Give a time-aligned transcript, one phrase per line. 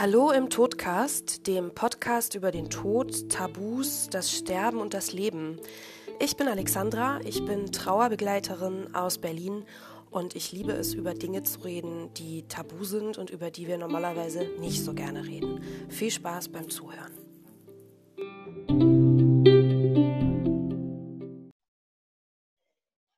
[0.00, 5.60] Hallo im Todcast, dem Podcast über den Tod, Tabus, das Sterben und das Leben.
[6.18, 9.66] Ich bin Alexandra, ich bin Trauerbegleiterin aus Berlin
[10.10, 13.76] und ich liebe es, über Dinge zu reden, die tabu sind und über die wir
[13.76, 15.62] normalerweise nicht so gerne reden.
[15.90, 17.12] Viel Spaß beim Zuhören.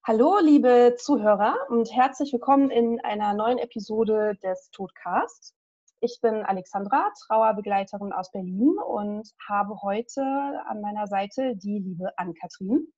[0.05, 5.55] Hallo, liebe Zuhörer und herzlich willkommen in einer neuen Episode des Todcasts.
[6.05, 10.21] Ich bin Alexandra, Trauerbegleiterin aus Berlin und habe heute
[10.67, 12.93] an meiner Seite die liebe Ann-Kathrin.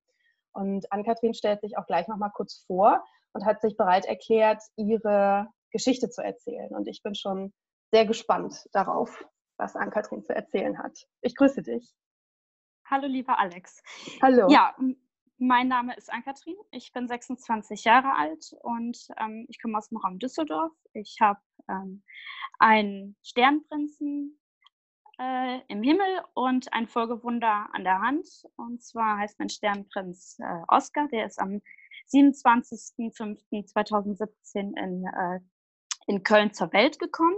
[0.53, 5.47] Und Ann-Kathrin stellt sich auch gleich nochmal kurz vor und hat sich bereit erklärt, ihre
[5.69, 6.73] Geschichte zu erzählen.
[6.73, 7.53] Und ich bin schon
[7.91, 9.23] sehr gespannt darauf,
[9.57, 10.97] was Ann-Kathrin zu erzählen hat.
[11.21, 11.93] Ich grüße dich.
[12.89, 13.83] Hallo, lieber Alex.
[14.19, 14.47] Hallo.
[14.49, 14.75] Ja,
[15.37, 16.55] mein Name ist Ann-Kathrin.
[16.71, 20.71] Ich bin 26 Jahre alt und ähm, ich komme aus dem Raum Düsseldorf.
[20.93, 22.03] Ich habe ähm,
[22.59, 24.37] einen Sternprinzen
[25.19, 28.27] äh, im Himmel und ein Folgewunder an der Hand.
[28.55, 31.07] Und zwar heißt mein Sternprinz äh, Oscar.
[31.09, 31.61] Der ist am
[32.13, 35.39] 27.05.2017 in, äh,
[36.07, 37.37] in Köln zur Welt gekommen.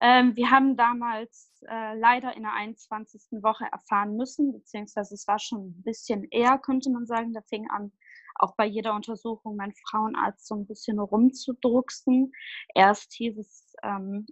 [0.00, 3.42] Ähm, wir haben damals äh, leider in der 21.
[3.42, 7.32] Woche erfahren müssen, beziehungsweise es war schon ein bisschen eher, könnte man sagen.
[7.32, 7.92] Da fing an,
[8.40, 12.32] auch bei jeder Untersuchung mein Frauenarzt so ein bisschen rumzudrucksen.
[12.74, 14.26] Erst hieß es, ähm,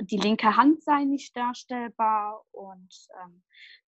[0.00, 3.42] die linke Hand sei nicht darstellbar und ähm,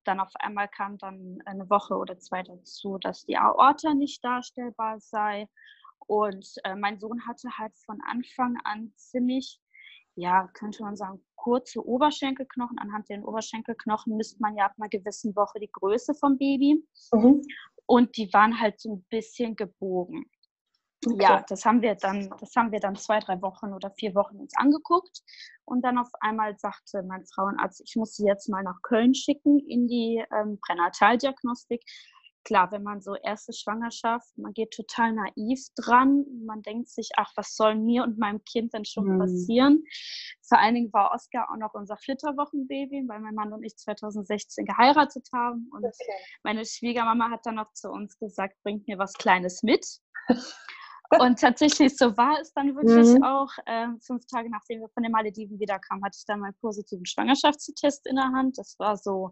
[0.04, 5.00] dann auf einmal kam dann eine Woche oder zwei dazu, dass die Aorta nicht darstellbar
[5.00, 5.50] sei.
[6.08, 9.60] Und äh, mein Sohn hatte halt von Anfang an ziemlich
[10.18, 12.80] ja, könnte man sagen, kurze Oberschenkelknochen.
[12.80, 16.84] Anhand der Oberschenkelknochen misst man ja ab einer gewissen Woche die Größe vom Baby.
[17.12, 17.44] Mhm.
[17.88, 20.30] Und die waren halt so ein bisschen gebogen.
[21.06, 21.24] Okay.
[21.24, 24.38] Ja, das haben wir dann, das haben wir dann zwei, drei Wochen oder vier Wochen
[24.38, 25.22] uns angeguckt.
[25.64, 29.60] Und dann auf einmal sagte mein Frauenarzt, ich muss sie jetzt mal nach Köln schicken
[29.60, 31.84] in die ähm, Pränataldiagnostik
[32.48, 37.32] klar, wenn man so erste Schwangerschaft, man geht total naiv dran, man denkt sich, ach,
[37.36, 39.20] was soll mir und meinem Kind denn schon mhm.
[39.20, 39.84] passieren?
[40.48, 44.66] Vor allen Dingen war Oskar auch noch unser Flitterwochenbaby, weil mein Mann und ich 2016
[44.66, 46.14] geheiratet haben und okay.
[46.44, 49.86] meine Schwiegermama hat dann noch zu uns gesagt, bringt mir was Kleines mit.
[51.20, 53.24] Und tatsächlich, so war es dann wirklich mhm.
[53.24, 53.50] auch.
[53.66, 58.06] Äh, fünf Tage nachdem wir von den Malediven wiederkamen, hatte ich dann meinen positiven Schwangerschaftstest
[58.08, 58.58] in der Hand.
[58.58, 59.32] Das war so,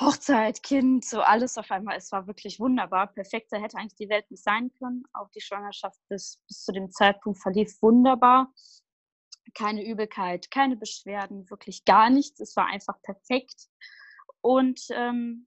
[0.00, 1.96] Hochzeit, Kind, so alles auf einmal.
[1.96, 3.08] Es war wirklich wunderbar.
[3.08, 5.04] Perfekter hätte eigentlich die Welt nicht sein können.
[5.12, 8.52] Auch die Schwangerschaft bis, bis zu dem Zeitpunkt verlief wunderbar.
[9.54, 12.40] Keine Übelkeit, keine Beschwerden, wirklich gar nichts.
[12.40, 13.68] Es war einfach perfekt.
[14.40, 15.46] Und ähm,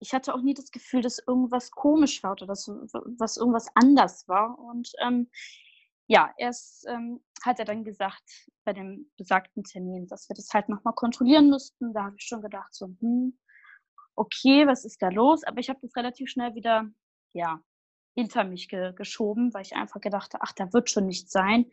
[0.00, 4.26] ich hatte auch nie das Gefühl, dass irgendwas komisch war oder dass was irgendwas anders
[4.28, 4.58] war.
[4.58, 5.30] Und ähm,
[6.06, 10.68] ja, erst ähm, hat er dann gesagt, bei dem besagten Termin, dass wir das halt
[10.68, 11.94] nochmal kontrollieren müssten.
[11.94, 13.38] Da habe ich schon gedacht, so, hm,
[14.16, 15.44] okay, was ist da los?
[15.44, 16.88] Aber ich habe das relativ schnell wieder,
[17.32, 17.60] ja,
[18.14, 21.66] hinter mich ge geschoben, weil ich einfach gedacht ach, da wird schon nichts sein.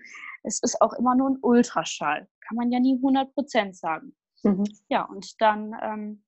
[0.44, 2.28] Es ist auch immer nur ein Ultraschall.
[2.42, 4.16] Kann man ja nie 100 Prozent sagen.
[4.44, 4.64] Mhm.
[4.90, 6.24] Ja, und dann, ähm,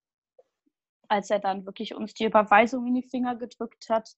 [1.07, 4.09] als er dann wirklich uns die Überweisung in die Finger gedrückt hat,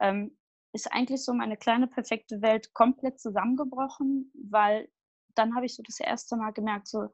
[0.00, 0.36] ähm,
[0.72, 4.88] ist eigentlich so meine kleine perfekte Welt komplett zusammengebrochen, weil
[5.34, 7.08] dann habe ich so das erste Mal gemerkt, so,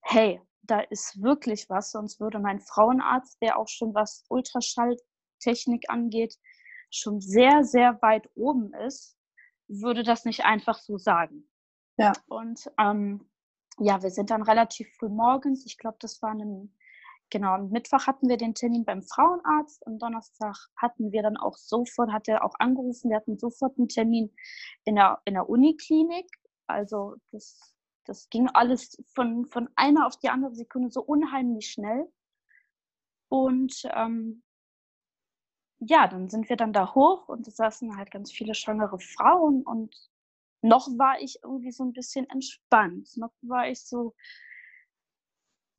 [0.00, 6.38] hey, da ist wirklich was, sonst würde mein Frauenarzt, der auch schon was Ultraschalltechnik angeht,
[6.90, 9.16] schon sehr, sehr weit oben ist,
[9.68, 11.48] würde das nicht einfach so sagen.
[11.96, 12.12] Ja.
[12.28, 13.28] Und ähm,
[13.78, 16.74] ja, wir sind dann relativ früh morgens, ich glaube, das war ein,
[17.30, 21.56] genau, am Mittwoch hatten wir den Termin beim Frauenarzt, am Donnerstag hatten wir dann auch
[21.56, 24.34] sofort, hat er auch angerufen, wir hatten sofort einen Termin
[24.84, 26.26] in der, in der Uniklinik.
[26.66, 27.71] Also das
[28.04, 32.10] das ging alles von, von einer auf die andere Sekunde so unheimlich schnell.
[33.28, 34.42] Und ähm,
[35.78, 39.62] ja, dann sind wir dann da hoch und es saßen halt ganz viele schwangere Frauen
[39.62, 39.96] und
[40.62, 43.16] noch war ich irgendwie so ein bisschen entspannt.
[43.16, 44.14] Noch war ich so,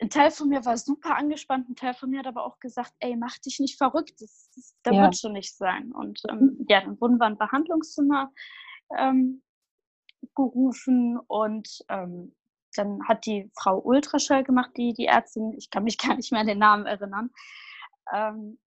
[0.03, 2.93] ein Teil von mir war super angespannt, ein Teil von mir hat aber auch gesagt,
[2.99, 5.03] ey, mach dich nicht verrückt, das, das, da ja.
[5.03, 5.91] wird schon nicht sein.
[5.93, 8.31] Und ähm, ja, dann wurden wir ein Behandlungszimmer
[8.97, 9.41] ähm,
[10.35, 12.35] gerufen und ähm,
[12.75, 16.41] dann hat die Frau Ultraschall gemacht, die, die Ärztin, ich kann mich gar nicht mehr
[16.41, 17.29] an den Namen erinnern.
[18.13, 18.59] Ähm,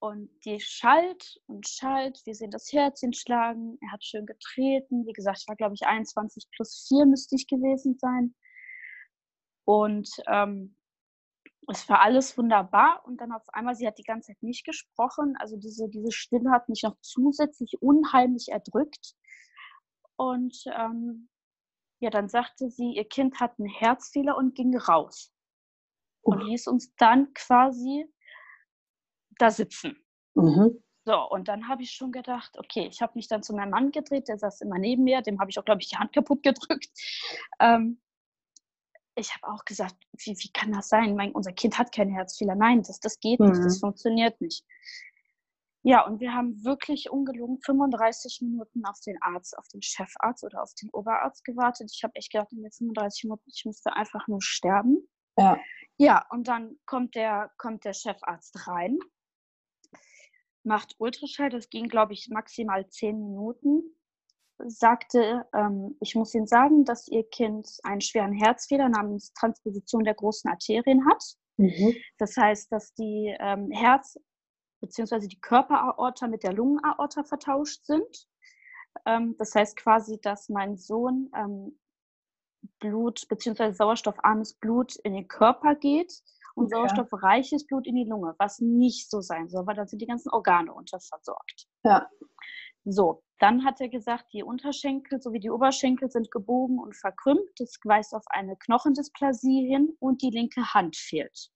[0.00, 5.12] und die schallt und schallt, wir sehen das Herzchen schlagen, er hat schön getreten, wie
[5.12, 8.34] gesagt, ich war glaube ich 21 plus 4 müsste ich gewesen sein.
[9.64, 10.74] Und ähm,
[11.68, 15.36] es war alles wunderbar und dann auf einmal, sie hat die ganze Zeit nicht gesprochen,
[15.38, 19.14] also diese, diese Stille hat mich noch zusätzlich unheimlich erdrückt.
[20.16, 21.28] Und ähm,
[22.00, 25.32] ja, dann sagte sie, ihr Kind hat einen Herzfehler und ging raus.
[26.22, 28.06] Und ließ uns dann quasi
[29.38, 29.96] da sitzen.
[30.34, 30.82] Mhm.
[31.04, 33.90] So, und dann habe ich schon gedacht, okay, ich habe mich dann zu meinem Mann
[33.90, 36.42] gedreht, der saß immer neben mir, dem habe ich auch, glaube ich, die Hand kaputt
[36.44, 36.90] gedrückt.
[37.58, 38.00] Ähm,
[39.16, 41.16] ich habe auch gesagt, wie, wie kann das sein?
[41.16, 42.54] Mein, unser Kind hat keinen Herzfehler.
[42.54, 43.50] Nein, das, das geht mhm.
[43.50, 43.80] nicht, das mhm.
[43.80, 44.64] funktioniert nicht.
[45.84, 50.62] Ja, und wir haben wirklich ungelogen 35 Minuten auf den Arzt, auf den Chefarzt oder
[50.62, 51.90] auf den Oberarzt gewartet.
[51.92, 55.08] Ich habe echt gedacht, in den 35 Minuten, ich müsste einfach nur sterben.
[55.36, 55.58] Ja.
[55.98, 58.98] Ja, und dann kommt der, kommt der Chefarzt rein
[60.64, 63.82] macht Ultraschall, das ging, glaube ich, maximal zehn Minuten,
[64.64, 70.14] sagte, ähm, ich muss Ihnen sagen, dass Ihr Kind einen schweren Herzfehler namens Transposition der
[70.14, 71.22] großen Arterien hat.
[71.56, 71.94] Mhm.
[72.18, 74.18] Das heißt, dass die ähm, Herz-
[74.82, 75.28] bzw.
[75.28, 78.28] die Körperaorta mit der Lungenaorta vertauscht sind.
[79.06, 81.78] Ähm, das heißt quasi, dass mein Sohn ähm,
[82.80, 83.72] Blut bzw.
[83.72, 86.12] sauerstoffarmes Blut in den Körper geht
[86.54, 86.76] und ja.
[86.76, 90.30] sauerstoffreiches Blut in die Lunge, was nicht so sein soll, weil dann sind die ganzen
[90.30, 91.66] Organe unterversorgt.
[91.84, 92.08] Ja.
[92.84, 97.48] So, dann hat er gesagt, die Unterschenkel sowie die Oberschenkel sind gebogen und verkrümmt.
[97.58, 101.51] Das weist auf eine Knochendysplasie hin und die linke Hand fehlt.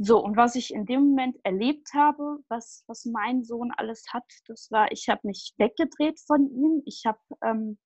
[0.00, 4.24] So, und was ich in dem Moment erlebt habe, was, was mein Sohn alles hat,
[4.46, 6.82] das war, ich habe mich weggedreht von ihm.
[6.84, 7.78] Ich habe ähm,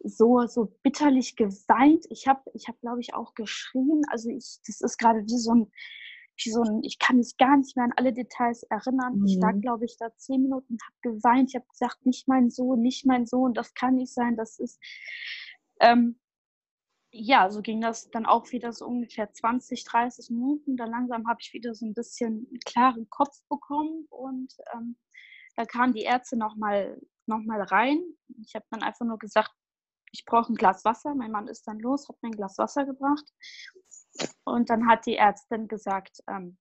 [0.00, 2.04] so, so bitterlich geweint.
[2.10, 4.02] Ich habe, ich hab, glaube ich, auch geschrien.
[4.10, 5.72] Also ich, das ist gerade wie so ein,
[6.44, 9.20] wie so ein, ich kann mich gar nicht mehr an alle Details erinnern.
[9.20, 9.24] Mhm.
[9.24, 11.50] Ich lag, glaube ich, da zehn Minuten und habe geweint.
[11.50, 14.78] Ich habe gesagt, nicht mein Sohn, nicht mein Sohn, das kann nicht sein, das ist.
[15.80, 16.18] Ähm,
[17.10, 20.76] ja, so ging das dann auch wieder so ungefähr 20, 30 Minuten.
[20.76, 24.96] Dann langsam habe ich wieder so ein bisschen einen klaren Kopf bekommen und ähm,
[25.56, 28.02] da kamen die Ärzte nochmal noch mal rein.
[28.42, 29.50] Ich habe dann einfach nur gesagt,
[30.12, 31.14] ich brauche ein Glas Wasser.
[31.14, 33.24] Mein Mann ist dann los, hat mir ein Glas Wasser gebracht.
[34.44, 36.56] Und dann hat die Ärztin gesagt, ähm,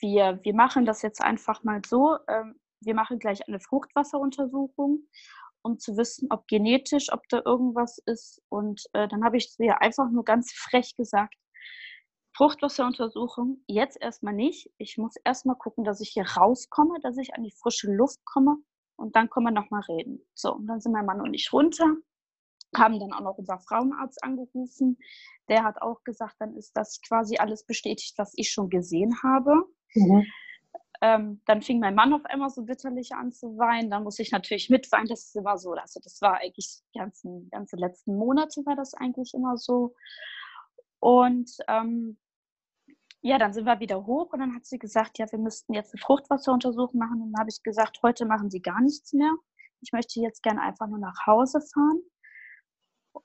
[0.00, 2.18] wir, wir machen das jetzt einfach mal so.
[2.28, 5.08] Ähm, wir machen gleich eine Fruchtwasseruntersuchung,
[5.66, 8.40] um zu wissen, ob genetisch, ob da irgendwas ist.
[8.48, 11.34] Und äh, dann habe ich ihr einfach nur ganz frech gesagt,
[12.36, 14.70] Fruchtwasseruntersuchung jetzt erstmal nicht.
[14.78, 18.56] Ich muss erstmal gucken, dass ich hier rauskomme, dass ich an die frische Luft komme
[18.96, 20.20] und dann können wir nochmal reden.
[20.34, 21.96] So, und dann sind mein Mann und ich runter,
[22.76, 24.98] haben dann auch noch unser Frauenarzt angerufen.
[25.48, 29.64] Der hat auch gesagt, dann ist das quasi alles bestätigt, was ich schon gesehen habe.
[29.94, 30.26] Mhm.
[31.02, 33.90] Ähm, dann fing mein Mann auf einmal so bitterlich an zu weinen.
[33.90, 35.08] Dann muss ich natürlich mitweinen.
[35.08, 39.34] Das war so, also das war eigentlich die ganzen, ganze letzten Monate war das eigentlich
[39.34, 39.94] immer so.
[41.00, 42.18] Und ähm,
[43.22, 45.92] ja, dann sind wir wieder hoch und dann hat sie gesagt, ja, wir müssten jetzt
[45.92, 47.20] eine Fruchtwasseruntersuchung machen.
[47.22, 49.34] Und dann habe ich gesagt, heute machen Sie gar nichts mehr.
[49.80, 52.00] Ich möchte jetzt gerne einfach nur nach Hause fahren.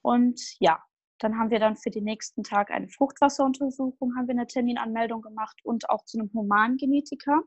[0.01, 0.83] Und ja,
[1.19, 5.59] dann haben wir dann für den nächsten Tag eine Fruchtwasseruntersuchung, haben wir eine Terminanmeldung gemacht
[5.63, 7.43] und auch zu einem Humangenetiker.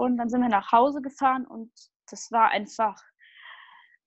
[0.00, 1.70] Und dann sind wir nach Hause gefahren und
[2.10, 3.02] das war einfach,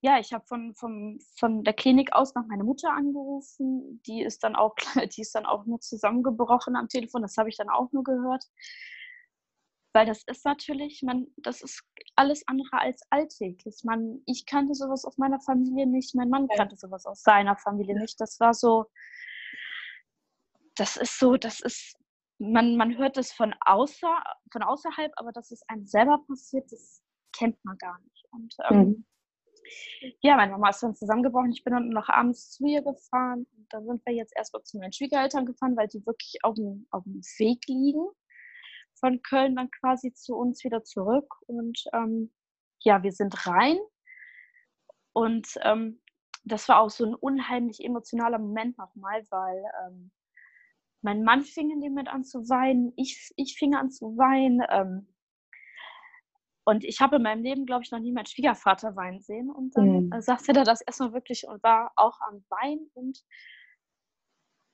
[0.01, 4.01] ja, ich habe von, von, von der Klinik aus noch meine Mutter angerufen.
[4.07, 4.73] Die ist dann auch,
[5.15, 7.21] die ist dann auch nur zusammengebrochen am Telefon.
[7.21, 8.43] Das habe ich dann auch nur gehört.
[9.93, 11.83] Weil das ist natürlich, man, das ist
[12.15, 13.81] alles andere als alltäglich.
[13.83, 17.99] Man, ich kannte sowas aus meiner Familie nicht, mein Mann kannte sowas aus seiner Familie
[17.99, 18.19] nicht.
[18.19, 18.87] Das war so,
[20.75, 21.95] das ist so, das ist,
[22.39, 27.03] man, man hört es von, außer, von außerhalb, aber dass es einem selber passiert, das
[27.35, 28.25] kennt man gar nicht.
[28.31, 29.05] Und ähm, mhm.
[30.21, 31.51] ja, meine Mama ist dann zusammengebrochen.
[31.51, 33.45] Ich bin dann noch abends zu ihr gefahren.
[33.55, 36.87] Und da sind wir jetzt erstmal zu meinen Schwiegereltern gefahren, weil die wirklich auf dem,
[36.91, 38.07] auf dem Weg liegen
[39.03, 41.27] von Köln dann quasi zu uns wieder zurück.
[41.47, 42.31] Und ähm,
[42.79, 43.77] ja, wir sind rein.
[45.11, 46.01] Und ähm,
[46.45, 50.11] das war auch so ein unheimlich emotionaler Moment nochmal, weil ähm,
[51.03, 54.61] mein Mann fing in dem Moment an zu weinen, ich, ich fing an zu weinen.
[54.69, 55.13] Ähm,
[56.65, 59.51] und ich habe in meinem Leben, glaube ich, noch nie meinen Schwiegervater weinen sehen.
[59.51, 60.21] Und dann mhm.
[60.21, 62.89] sagte er das erstmal wirklich und war auch am Weinen.
[62.93, 63.21] Und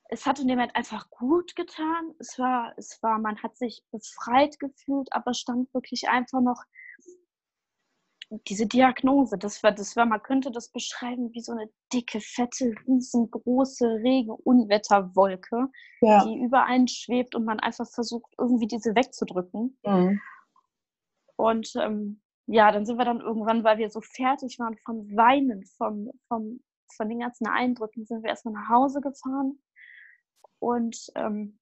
[0.10, 2.14] es hat in dem Moment einfach gut getan.
[2.20, 6.64] Es war, es war, man hat sich befreit gefühlt, aber stand wirklich einfach noch
[8.30, 9.38] diese Diagnose.
[9.38, 15.68] Das war, das war, man könnte das beschreiben wie so eine dicke, fette, riesengroße Regen-Unwetterwolke,
[16.02, 16.24] ja.
[16.24, 19.78] die über einen schwebt und man einfach versucht, irgendwie diese wegzudrücken.
[19.84, 20.22] Mhm.
[21.36, 25.66] Und ähm, ja, dann sind wir dann irgendwann, weil wir so fertig waren vom Weinen,
[25.78, 26.60] vom, vom,
[26.96, 29.60] von den ganzen Eindrücken, sind wir erstmal nach Hause gefahren
[30.60, 31.60] und ähm,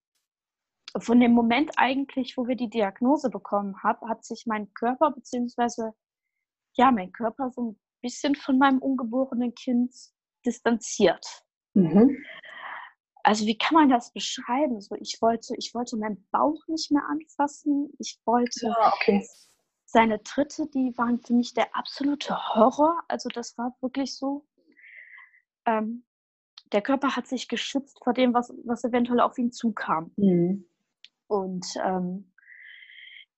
[0.98, 5.94] von dem Moment eigentlich, wo wir die Diagnose bekommen haben, hat sich mein Körper beziehungsweise
[6.78, 9.92] ja, mein Körper so ein bisschen von meinem ungeborenen Kind
[10.46, 11.26] distanziert.
[11.74, 12.16] Mhm.
[13.22, 14.80] Also wie kann man das beschreiben?
[14.80, 17.92] So, ich wollte, ich wollte meinen Bauch nicht mehr anfassen.
[17.98, 19.26] Ich wollte ja, okay.
[19.84, 23.02] seine Tritte, die waren für mich der absolute Horror.
[23.08, 24.46] Also das war wirklich so.
[25.66, 26.04] Ähm,
[26.72, 30.12] der Körper hat sich geschützt vor dem, was, was eventuell auf ihn zukam.
[30.16, 30.66] Mhm.
[31.26, 32.32] Und ähm,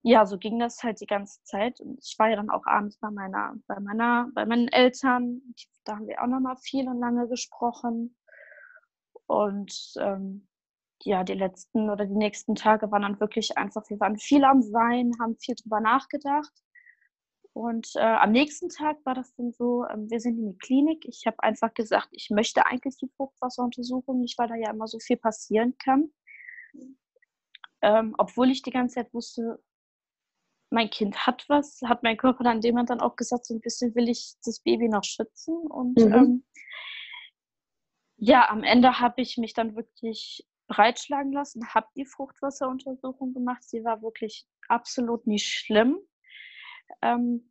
[0.03, 1.81] ja, so ging das halt die ganze Zeit.
[1.81, 5.43] Und ich war ja dann auch abends bei meiner, bei meiner, bei meinen Eltern.
[5.85, 8.17] Da haben wir auch nochmal viel und lange gesprochen.
[9.27, 10.49] Und ähm,
[11.03, 14.63] ja, die letzten oder die nächsten Tage waren dann wirklich einfach, wir waren viel am
[14.63, 16.53] Sein, haben viel drüber nachgedacht.
[17.53, 21.05] Und äh, am nächsten Tag war das dann so, ähm, wir sind in die Klinik.
[21.07, 24.99] Ich habe einfach gesagt, ich möchte eigentlich die Fruchtwasseruntersuchung nicht, weil da ja immer so
[24.99, 26.11] viel passieren kann.
[27.83, 29.61] Ähm, obwohl ich die ganze Zeit wusste,
[30.71, 33.95] mein Kind hat was, hat mein Körper dann dem dann auch gesagt, so ein bisschen
[33.95, 35.55] will ich das Baby noch schützen.
[35.55, 36.13] Und mhm.
[36.13, 36.45] ähm,
[38.17, 43.65] ja, am Ende habe ich mich dann wirklich breitschlagen lassen, habe die Fruchtwasseruntersuchung gemacht.
[43.65, 45.99] Sie war wirklich absolut nicht schlimm.
[47.03, 47.51] Ähm,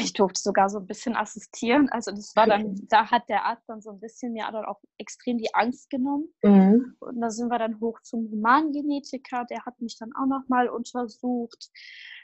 [0.00, 1.88] ich durfte sogar so ein bisschen assistieren.
[1.90, 4.80] Also das war dann, da hat der Arzt dann so ein bisschen mir dann auch
[4.98, 6.28] extrem die Angst genommen.
[6.42, 6.96] Mhm.
[6.98, 11.70] Und da sind wir dann hoch zum Humangenetiker, der hat mich dann auch nochmal untersucht,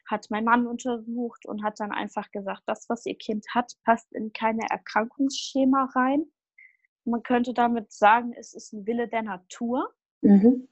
[0.06, 4.12] hat mein Mann untersucht und hat dann einfach gesagt, das, was ihr Kind hat, passt
[4.12, 6.25] in keine Erkrankungsschema rein.
[7.04, 9.92] Man könnte damit sagen, es ist ein Wille der Natur.
[10.21, 10.68] Mhm.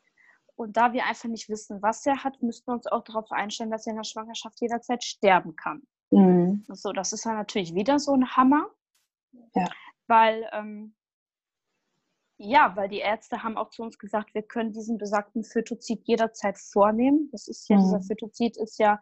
[0.54, 3.70] Und da wir einfach nicht wissen, was er hat, müssten wir uns auch darauf einstellen,
[3.70, 5.82] dass er in der Schwangerschaft jederzeit sterben kann.
[6.10, 6.64] Mhm.
[6.68, 8.68] So, das ist dann natürlich wieder so ein Hammer,
[9.54, 9.68] ja.
[10.06, 10.94] weil ähm,
[12.42, 16.59] ja, weil die Ärzte haben auch zu uns gesagt, wir können diesen besagten Phytozid jederzeit
[16.59, 17.28] vornehmen.
[17.32, 17.82] Das ist ja, mhm.
[17.82, 18.99] dieser Phytozid ist ja,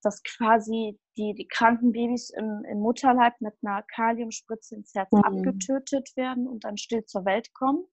[0.00, 5.24] dass quasi die, die kranken Babys im, im Mutterleib mit einer Kaliumspritze ins Herz mhm.
[5.24, 7.84] abgetötet werden und dann still zur Welt kommen.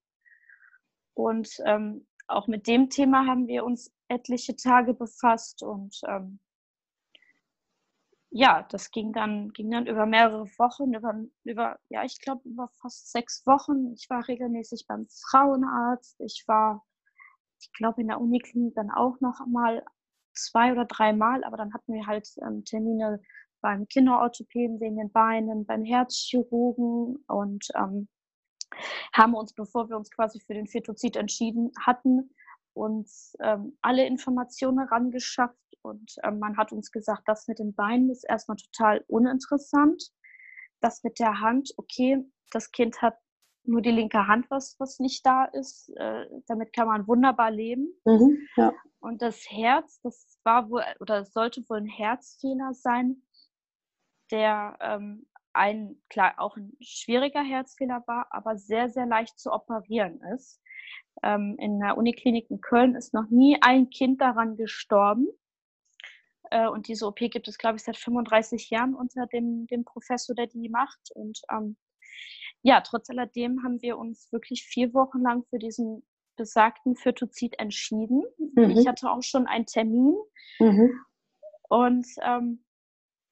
[1.14, 6.38] Und ähm, auch mit dem Thema haben wir uns etliche Tage befasst und ähm,
[8.30, 12.68] ja, das ging dann, ging dann über mehrere Wochen, über, über ja, ich glaube, über
[12.80, 13.92] fast sechs Wochen.
[13.94, 16.20] Ich war regelmäßig beim Frauenarzt.
[16.20, 16.84] Ich war,
[17.60, 19.84] ich glaube, in der Uniklinik dann auch noch mal
[20.32, 23.20] zwei oder dreimal, aber dann hatten wir halt ähm, Termine
[23.60, 28.08] beim Kinderorthopäden wegen den Beinen, beim Herzchirurgen und ähm,
[29.12, 32.30] haben uns, bevor wir uns quasi für den Fetozid entschieden hatten,
[32.74, 38.10] uns ähm, alle Informationen herangeschafft und ähm, man hat uns gesagt, das mit den Beinen
[38.10, 40.10] ist erstmal total uninteressant.
[40.80, 43.16] Das mit der Hand, okay, das Kind hat
[43.64, 45.90] nur die linke Hand, was, was nicht da ist.
[45.96, 47.92] Äh, damit kann man wunderbar leben.
[48.04, 48.72] Mhm, ja.
[49.00, 53.22] Und das Herz, das war wohl oder sollte wohl ein Herzfehler sein,
[54.30, 60.20] der ähm, ein, klar, auch ein schwieriger Herzfehler war, aber sehr, sehr leicht zu operieren
[60.34, 60.60] ist.
[61.22, 65.28] Ähm, in der Uniklinik in Köln ist noch nie ein Kind daran gestorben.
[66.50, 70.34] Äh, und diese OP gibt es, glaube ich, seit 35 Jahren unter dem, dem Professor,
[70.34, 71.10] der die macht.
[71.14, 71.76] Und ähm,
[72.62, 76.02] ja, trotz alledem haben wir uns wirklich vier Wochen lang für diesen
[76.36, 78.24] besagten Phytozid entschieden.
[78.54, 78.70] Mhm.
[78.70, 80.16] Ich hatte auch schon einen Termin.
[80.58, 80.90] Mhm.
[81.68, 82.64] Und ähm,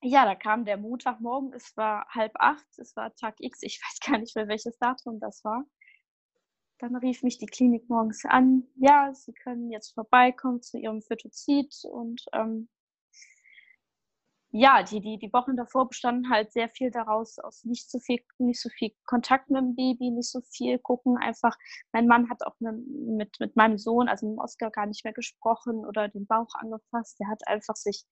[0.03, 4.01] ja, da kam der Montagmorgen, es war halb acht, es war Tag X, ich weiß
[4.09, 5.65] gar nicht mehr, welches Datum das war.
[6.79, 11.75] Dann rief mich die Klinik morgens an, ja, Sie können jetzt vorbeikommen zu Ihrem Phytozid
[11.91, 12.69] und ähm,
[14.51, 18.21] ja, die, die, die Wochen davor bestanden halt sehr viel daraus, aus nicht so viel,
[18.39, 21.19] nicht so viel Kontakt mit dem Baby, nicht so viel gucken.
[21.19, 21.55] Einfach,
[21.93, 25.85] mein Mann hat auch mit, mit meinem Sohn, also mit Oscar, gar nicht mehr gesprochen
[25.85, 27.21] oder den Bauch angefasst.
[27.21, 28.07] Der hat einfach sich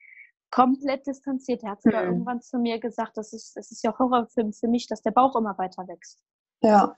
[0.50, 1.62] komplett distanziert.
[1.62, 2.10] Er hat sogar mhm.
[2.10, 5.36] irgendwann zu mir gesagt, das ist, das ist ja Horrorfilm für mich, dass der Bauch
[5.36, 6.22] immer weiter wächst.
[6.60, 6.96] Ja.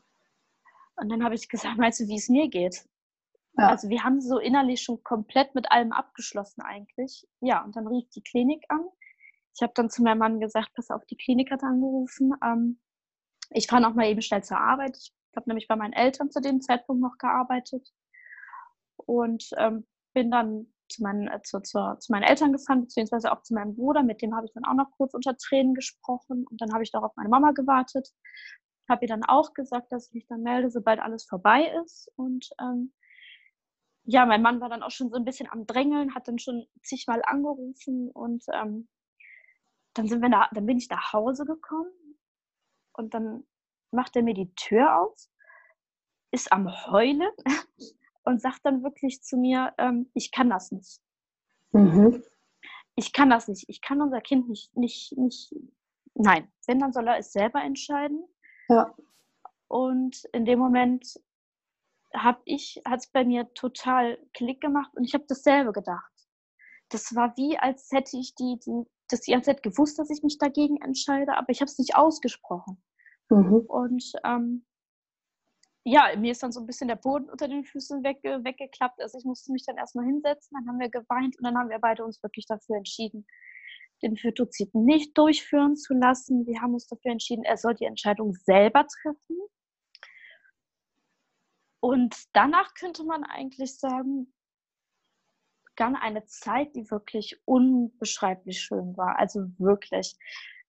[0.97, 2.85] Und dann habe ich gesagt, meinst du, wie es mir geht?
[3.57, 3.69] Ja.
[3.69, 7.27] Also wir haben so innerlich schon komplett mit allem abgeschlossen eigentlich.
[7.41, 8.85] Ja, und dann rief die Klinik an.
[9.59, 12.33] Ich habe dann zu meinem Mann gesagt, pass auf, die Klinik hat angerufen.
[12.45, 12.79] Ähm,
[13.51, 14.97] ich fahre noch mal eben schnell zur Arbeit.
[14.97, 17.93] Ich habe nämlich bei meinen Eltern zu dem Zeitpunkt noch gearbeitet
[18.95, 19.85] und ähm,
[20.15, 23.75] bin dann zu meinen, äh, zu, zu, zu, meinen Eltern gefahren, beziehungsweise auch zu meinem
[23.75, 24.05] Bruder.
[24.05, 26.47] Mit dem habe ich dann auch noch kurz unter Tränen gesprochen.
[26.49, 28.09] Und dann habe ich doch auf meine Mama gewartet.
[28.89, 32.13] Habe ihr dann auch gesagt, dass ich mich dann melde, sobald alles vorbei ist.
[32.15, 32.93] Und ähm,
[34.05, 36.65] ja, mein Mann war dann auch schon so ein bisschen am Drängeln, hat dann schon
[36.85, 38.89] zigmal angerufen und ähm,
[39.99, 41.91] dann sind wir da, dann bin ich nach Hause gekommen
[42.93, 43.45] und dann
[43.91, 45.17] macht er mir die Tür auf,
[46.31, 47.31] ist am Heulen
[48.23, 51.01] und sagt dann wirklich zu mir, ähm, ich kann das nicht.
[51.73, 52.23] Mhm.
[52.95, 53.65] Ich kann das nicht.
[53.69, 55.53] Ich kann unser Kind nicht, nicht, nicht,
[56.15, 58.25] nein, wenn, dann soll er es selber entscheiden.
[58.69, 58.95] Ja.
[59.67, 61.21] Und in dem Moment
[62.15, 66.13] habe ich, hat es bei mir total Klick gemacht und ich habe dasselbe gedacht.
[66.91, 70.23] Das war wie, als hätte ich die, die, das die ganze Zeit gewusst, dass ich
[70.23, 72.83] mich dagegen entscheide, aber ich habe es nicht ausgesprochen.
[73.31, 73.65] Mhm.
[73.67, 74.65] Und ähm,
[75.85, 79.01] ja, mir ist dann so ein bisschen der Boden unter den Füßen wegge weggeklappt.
[79.01, 81.79] Also ich musste mich dann erstmal hinsetzen, dann haben wir geweint und dann haben wir
[81.79, 83.27] beide uns wirklich dafür entschieden,
[84.03, 86.47] den Fötozid nicht durchführen zu lassen.
[86.47, 89.39] Wir haben uns dafür entschieden, er soll die Entscheidung selber treffen.
[91.81, 94.33] Und danach könnte man eigentlich sagen,
[95.79, 99.17] begann eine Zeit, die wirklich unbeschreiblich schön war.
[99.17, 100.17] Also wirklich.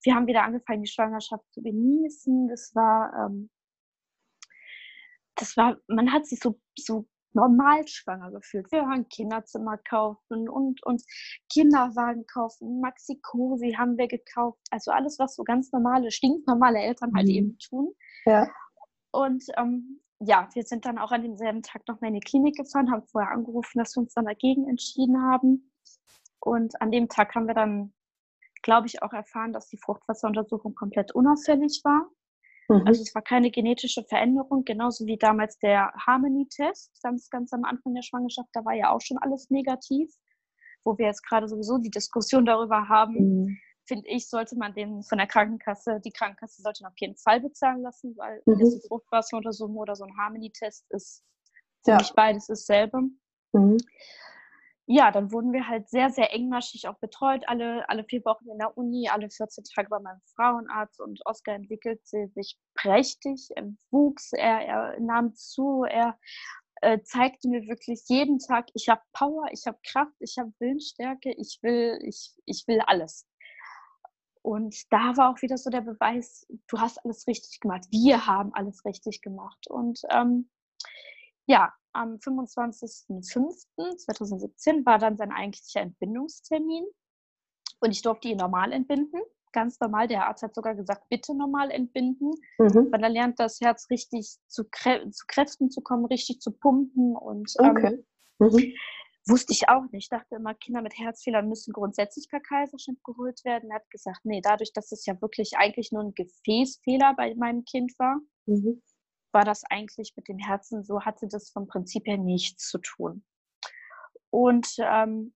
[0.03, 2.47] Wir haben wieder angefangen, die Schwangerschaft zu genießen.
[2.47, 3.49] Das war, ähm,
[5.35, 8.71] das war, man hat sich so, so normal schwanger gefühlt.
[8.71, 11.01] Wir haben Kinderzimmer kaufen und, und
[11.51, 14.61] Kinderwagen kaufen, Maxi-Cosi haben wir gekauft.
[14.69, 17.33] Also alles, was so ganz normale, stinknormale Eltern halt mhm.
[17.33, 17.93] eben tun.
[18.25, 18.47] Ja.
[19.11, 22.57] Und ähm, ja, wir sind dann auch an demselben Tag noch mal in die Klinik
[22.57, 25.71] gefahren, haben vorher angerufen, dass wir uns dann dagegen entschieden haben.
[26.39, 27.93] Und an dem Tag haben wir dann,
[28.61, 32.09] glaube ich, auch erfahren, dass die Fruchtwasseruntersuchung komplett unauffällig war.
[32.67, 32.85] Mhm.
[32.85, 37.93] Also es war keine genetische Veränderung, genauso wie damals der Harmony-Test, ganz, ganz am Anfang
[37.93, 40.13] der Schwangerschaft, da war ja auch schon alles negativ,
[40.83, 43.57] wo wir jetzt gerade sowieso die Diskussion darüber haben, mhm
[43.89, 47.41] finde ich, sollte man den von der Krankenkasse, die Krankenkasse sollte ihn auf jeden Fall
[47.41, 48.53] bezahlen lassen, weil mhm.
[48.53, 51.23] eine Fruchtwasseruntersuchung oder so ein Harmony-Test ist
[51.83, 51.97] für ja.
[51.97, 52.99] mich beides dasselbe.
[53.53, 53.77] Mhm.
[54.85, 58.57] Ja, dann wurden wir halt sehr, sehr engmaschig auch betreut, alle, alle vier Wochen in
[58.57, 64.33] der Uni, alle 14 Tage bei meinem Frauenarzt und Oskar entwickelte sich prächtig, er wuchs,
[64.33, 66.17] er, er nahm zu, er
[66.81, 71.33] äh, zeigte mir wirklich jeden Tag, ich habe Power, ich habe Kraft, ich habe Willensstärke,
[71.37, 73.28] ich will, ich, ich will alles.
[74.41, 77.85] Und da war auch wieder so der Beweis, du hast alles richtig gemacht.
[77.91, 79.67] Wir haben alles richtig gemacht.
[79.67, 80.49] Und ähm,
[81.45, 86.85] ja, am 25.05.2017 war dann sein eigentlicher Entbindungstermin.
[87.81, 89.21] Und ich durfte ihn normal entbinden.
[89.51, 90.07] Ganz normal.
[90.07, 92.29] Der Arzt hat sogar gesagt, bitte normal entbinden.
[92.59, 92.91] Mhm.
[92.91, 97.15] Weil er lernt, das Herz richtig zu, Krä zu Kräften zu kommen, richtig zu pumpen.
[97.15, 98.05] Und ähm, okay.
[98.37, 98.73] mhm.
[99.29, 100.05] Wusste ich auch nicht.
[100.05, 103.69] Ich dachte immer, Kinder mit Herzfehlern müssen grundsätzlich per Kaiserschnitt geholt werden.
[103.69, 107.63] Er hat gesagt, nee, dadurch, dass es ja wirklich eigentlich nur ein Gefäßfehler bei meinem
[107.63, 108.81] Kind war, mhm.
[109.31, 113.23] war das eigentlich mit dem Herzen so, hatte das vom Prinzip her nichts zu tun.
[114.31, 115.35] Und ähm,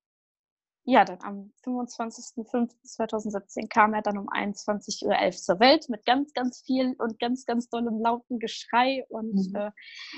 [0.85, 6.63] ja, dann am 25.05.2017 kam er dann um 21.11 Uhr zur Welt mit ganz, ganz
[6.65, 9.05] viel und ganz, ganz dollem lauten Geschrei.
[9.07, 9.55] Und mhm.
[9.55, 9.71] äh,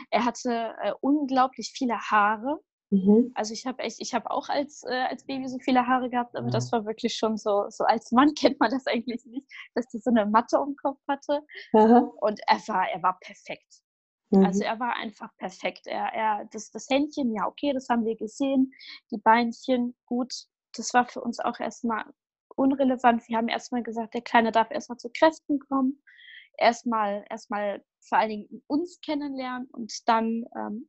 [0.10, 2.62] er hatte äh, unglaublich viele Haare.
[2.92, 3.32] Mhm.
[3.34, 6.36] Also ich habe echt, ich habe auch als, äh, als Baby so viele Haare gehabt,
[6.36, 6.52] aber ja.
[6.52, 10.02] das war wirklich schon so, so als Mann kennt man das eigentlich nicht, dass der
[10.02, 11.42] so eine Matte um den Kopf hatte.
[11.74, 12.12] Aha.
[12.22, 13.82] Und er war, er war perfekt.
[14.32, 14.46] Also mhm.
[14.46, 15.88] Also er war einfach perfekt.
[15.88, 18.74] Er, er, das, das Händchen, ja, okay, das haben wir gesehen.
[19.12, 20.34] Die Beinchen, gut,
[20.76, 22.06] das war für uns auch erstmal
[22.56, 23.28] unrelevant.
[23.28, 26.02] Wir haben erstmal gesagt, der Kleine darf erstmal zu Kräften kommen.
[26.58, 30.88] Erstmal, erstmal vor allen Dingen uns kennenlernen und dann ähm,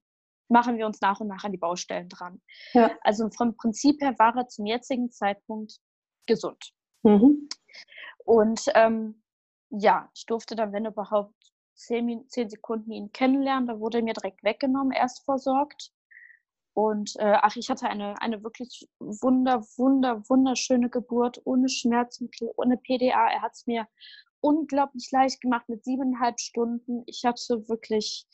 [0.48, 2.40] machen wir uns nach und nach an die Baustellen dran.
[2.72, 2.90] Ja.
[3.02, 5.78] Also vom Prinzip her war er zum jetzigen Zeitpunkt
[6.26, 6.72] gesund.
[7.02, 7.48] Mhm.
[8.24, 9.22] Und ähm,
[9.70, 11.34] ja, ich durfte dann, wenn überhaupt,
[11.74, 13.66] zehn, zehn Sekunden ihn kennenlernen.
[13.66, 15.92] Da wurde er mir direkt weggenommen, erst versorgt.
[16.74, 22.76] Und äh, ach, ich hatte eine, eine wirklich wunder, wunder, wunderschöne Geburt, ohne Schmerzmittel, ohne
[22.76, 23.28] PDA.
[23.28, 23.86] Er hat es mir
[24.40, 27.02] unglaublich leicht gemacht mit siebeneinhalb Stunden.
[27.06, 28.26] Ich hatte wirklich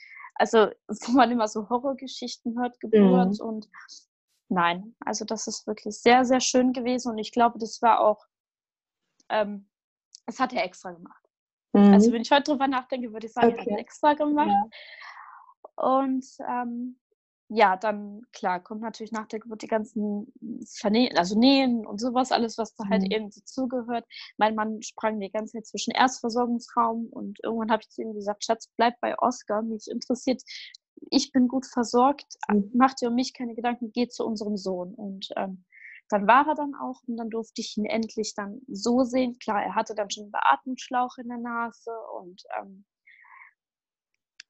[0.43, 3.47] also wo man immer so Horrorgeschichten hört, Geburt mhm.
[3.47, 3.69] und
[4.49, 8.27] nein, also das ist wirklich sehr, sehr schön gewesen und ich glaube, das war auch,
[9.29, 9.69] ähm,
[10.27, 11.25] das hat er extra gemacht.
[11.73, 11.95] Also, mhm.
[11.95, 13.65] Also wenn ich heute drüber nachdenke, würde ich sagen, okay.
[13.69, 14.49] er hat extra gemacht.
[14.49, 15.95] Ja.
[15.97, 16.99] Und ähm,
[17.55, 20.33] ja, dann klar, kommt natürlich nach der Geburt die ganzen
[20.75, 23.11] Vernähen, also Nähen und sowas, alles, was da halt mhm.
[23.11, 24.07] eben dazugehört.
[24.39, 28.45] Mein Mann sprang die ganze Zeit zwischen Erstversorgungsraum und irgendwann habe ich zu ihm gesagt,
[28.45, 30.43] Schatz, bleib bei Oscar, mich interessiert,
[31.11, 32.71] ich bin gut versorgt, mhm.
[32.75, 34.95] mach dir um mich keine Gedanken, geh zu unserem Sohn.
[34.95, 35.65] Und ähm,
[36.09, 39.39] dann war er dann auch und dann durfte ich ihn endlich dann so sehen.
[39.39, 42.85] Klar, er hatte dann schon einen Beatmungsschlauch in der Nase und ähm,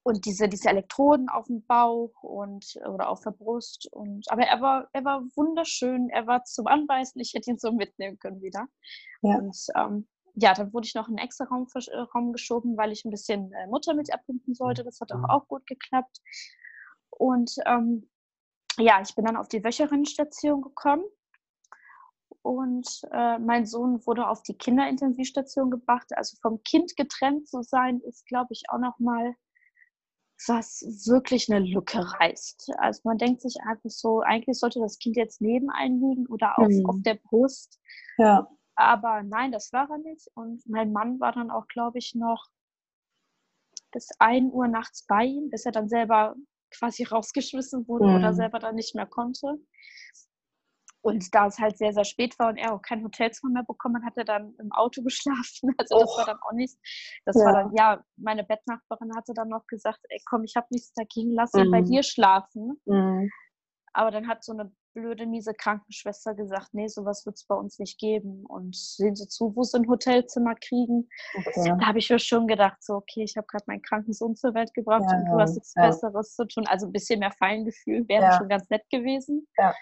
[0.03, 3.87] und diese, diese Elektroden auf dem Bauch und oder auf der Brust.
[3.91, 7.71] Und, aber er war, er war wunderschön, er war zum Anbeißen, ich hätte ihn so
[7.71, 8.67] mitnehmen können wieder.
[9.21, 9.37] Ja.
[9.37, 12.91] Und ähm, ja, dann wurde ich noch in einen extra Raum, äh, Raum geschoben, weil
[12.91, 14.83] ich ein bisschen äh, Muttermilch abpumpen sollte.
[14.83, 15.25] Das hat auch, mhm.
[15.25, 16.19] auch gut geklappt.
[17.09, 18.09] Und ähm,
[18.77, 21.05] ja, ich bin dann auf die Wöcherinnenstation gekommen.
[22.41, 26.07] und äh, mein Sohn wurde auf die Kinderintensivstation gebracht.
[26.17, 29.35] Also vom Kind getrennt zu sein, ist, glaube ich, auch nochmal
[30.47, 32.71] was wirklich eine Lücke reißt.
[32.77, 36.57] Also man denkt sich einfach so, eigentlich sollte das Kind jetzt neben einem liegen oder
[36.59, 36.85] auf, mhm.
[36.85, 37.79] auf der Brust.
[38.17, 38.47] Ja.
[38.75, 40.29] Aber nein, das war er nicht.
[40.33, 42.47] Und mein Mann war dann auch, glaube ich, noch
[43.91, 46.35] bis 1 Uhr nachts bei ihm, bis er dann selber
[46.71, 48.15] quasi rausgeschmissen wurde mhm.
[48.15, 49.59] oder selber dann nicht mehr konnte.
[51.03, 53.97] Und da es halt sehr, sehr spät war und er auch kein Hotelzimmer mehr bekommen
[53.97, 55.75] hat, hat er dann im Auto geschlafen.
[55.77, 56.17] Also das oh.
[56.17, 56.77] war dann auch nicht.
[57.25, 57.45] Das ja.
[57.45, 61.31] war dann, ja, meine Bettnachbarin hatte dann noch gesagt, ey komm, ich habe nichts dagegen,
[61.31, 61.71] lass ihn mhm.
[61.71, 62.81] bei dir schlafen.
[62.85, 63.29] Mhm.
[63.91, 67.79] Aber dann hat so eine blöde, miese Krankenschwester gesagt, nee, sowas wird es bei uns
[67.79, 68.45] nicht geben.
[68.45, 71.09] Und sehen Sie zu, wo Sie ein Hotelzimmer kriegen.
[71.35, 71.75] Okay.
[71.79, 74.53] Da habe ich mir schon gedacht, so, okay, ich habe gerade meinen kranken Sohn zur
[74.53, 75.87] Welt gebracht ja, und du hast jetzt ja.
[75.87, 76.65] Besseres zu tun.
[76.67, 79.47] Also ein bisschen mehr Feingefühl wäre schon ganz nett gewesen.
[79.57, 79.73] Ja.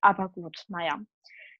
[0.00, 0.98] Aber gut, naja.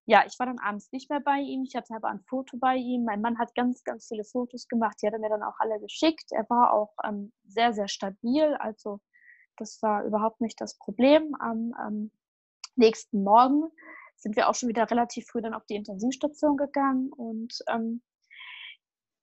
[0.07, 1.62] Ja, ich war dann abends nicht mehr bei ihm.
[1.64, 3.05] Ich hatte aber ein Foto bei ihm.
[3.05, 4.96] Mein Mann hat ganz, ganz viele Fotos gemacht.
[5.00, 6.33] Die hat er mir dann auch alle geschickt.
[6.33, 8.55] Er war auch ähm, sehr, sehr stabil.
[8.59, 9.00] Also
[9.57, 11.35] das war überhaupt nicht das Problem.
[11.38, 12.11] Am ähm,
[12.76, 13.70] nächsten Morgen
[14.16, 17.12] sind wir auch schon wieder relativ früh dann auf die Intensivstation gegangen.
[17.12, 18.03] Und ähm,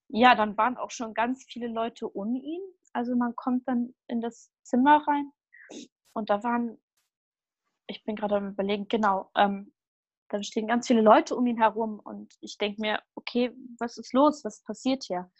[0.09, 2.61] ja, dann waren auch schon ganz viele Leute um ihn.
[2.93, 5.31] Also man kommt dann in das Zimmer rein
[6.13, 6.79] und da waren
[7.87, 9.73] ich bin gerade am überlegen, genau, ähm,
[10.29, 14.13] dann stehen ganz viele Leute um ihn herum und ich denke mir, okay, was ist
[14.13, 14.43] los?
[14.43, 15.31] Was passiert hier?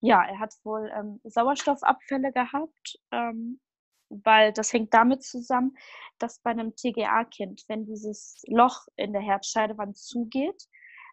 [0.00, 3.60] Ja, er hat wohl ähm, Sauerstoffabfälle gehabt, ähm,
[4.10, 5.76] weil das hängt damit zusammen,
[6.18, 10.68] dass bei einem TGA-Kind, wenn dieses Loch in der Herzscheidewand zugeht,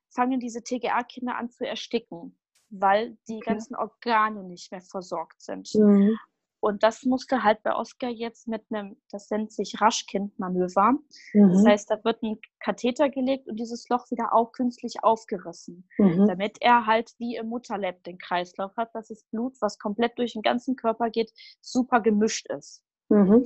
[0.10, 2.38] fangen diese TGA-Kinder an zu ersticken,
[2.70, 5.74] weil die ganzen Organe nicht mehr versorgt sind.
[5.74, 6.18] Mhm.
[6.62, 10.94] Und das musste halt bei Oscar jetzt mit einem, das nennt sich Raschkind-Manöver.
[11.34, 11.52] Mhm.
[11.54, 16.28] Das heißt, da wird ein Katheter gelegt und dieses Loch wieder auch künstlich aufgerissen, mhm.
[16.28, 20.34] damit er halt wie im Mutterleib den Kreislauf hat, dass das Blut, was komplett durch
[20.34, 22.84] den ganzen Körper geht, super gemischt ist.
[23.10, 23.44] Mhm.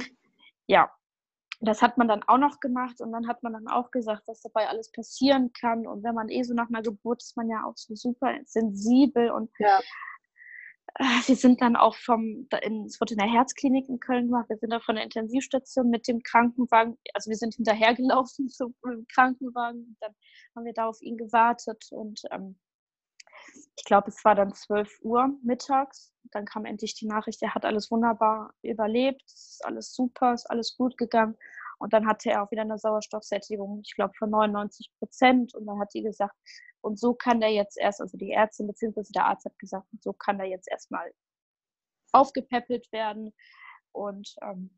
[0.68, 0.92] Ja,
[1.62, 4.42] das hat man dann auch noch gemacht und dann hat man dann auch gesagt, was
[4.42, 5.88] dabei alles passieren kann.
[5.88, 9.32] Und wenn man eh so nach einer Geburt ist, man ja auch so super sensibel
[9.32, 9.80] und ja
[11.26, 12.48] wir sind dann auch vom,
[12.86, 16.08] es wurde in der Herzklinik in Köln gemacht, wir sind dann von der Intensivstation mit
[16.08, 18.76] dem Krankenwagen, also wir sind hinterhergelaufen zum
[19.14, 20.14] Krankenwagen, dann
[20.56, 22.58] haben wir da auf ihn gewartet und ähm,
[23.78, 26.14] ich glaube, es war dann 12 Uhr mittags.
[26.32, 30.50] Dann kam endlich die Nachricht, er hat alles wunderbar überlebt, es ist alles super, ist
[30.50, 31.36] alles gut gegangen.
[31.80, 35.56] Und dann hatte er auch wieder eine Sauerstoffsättigung, ich glaube, von 99 Prozent.
[35.56, 36.36] Und dann hat die gesagt,
[36.82, 39.04] und so kann der jetzt erst, also die Ärztin bzw.
[39.14, 41.12] der Arzt hat gesagt, so kann der jetzt erstmal
[42.12, 43.34] aufgepäppelt werden.
[43.92, 44.70] Und ähm,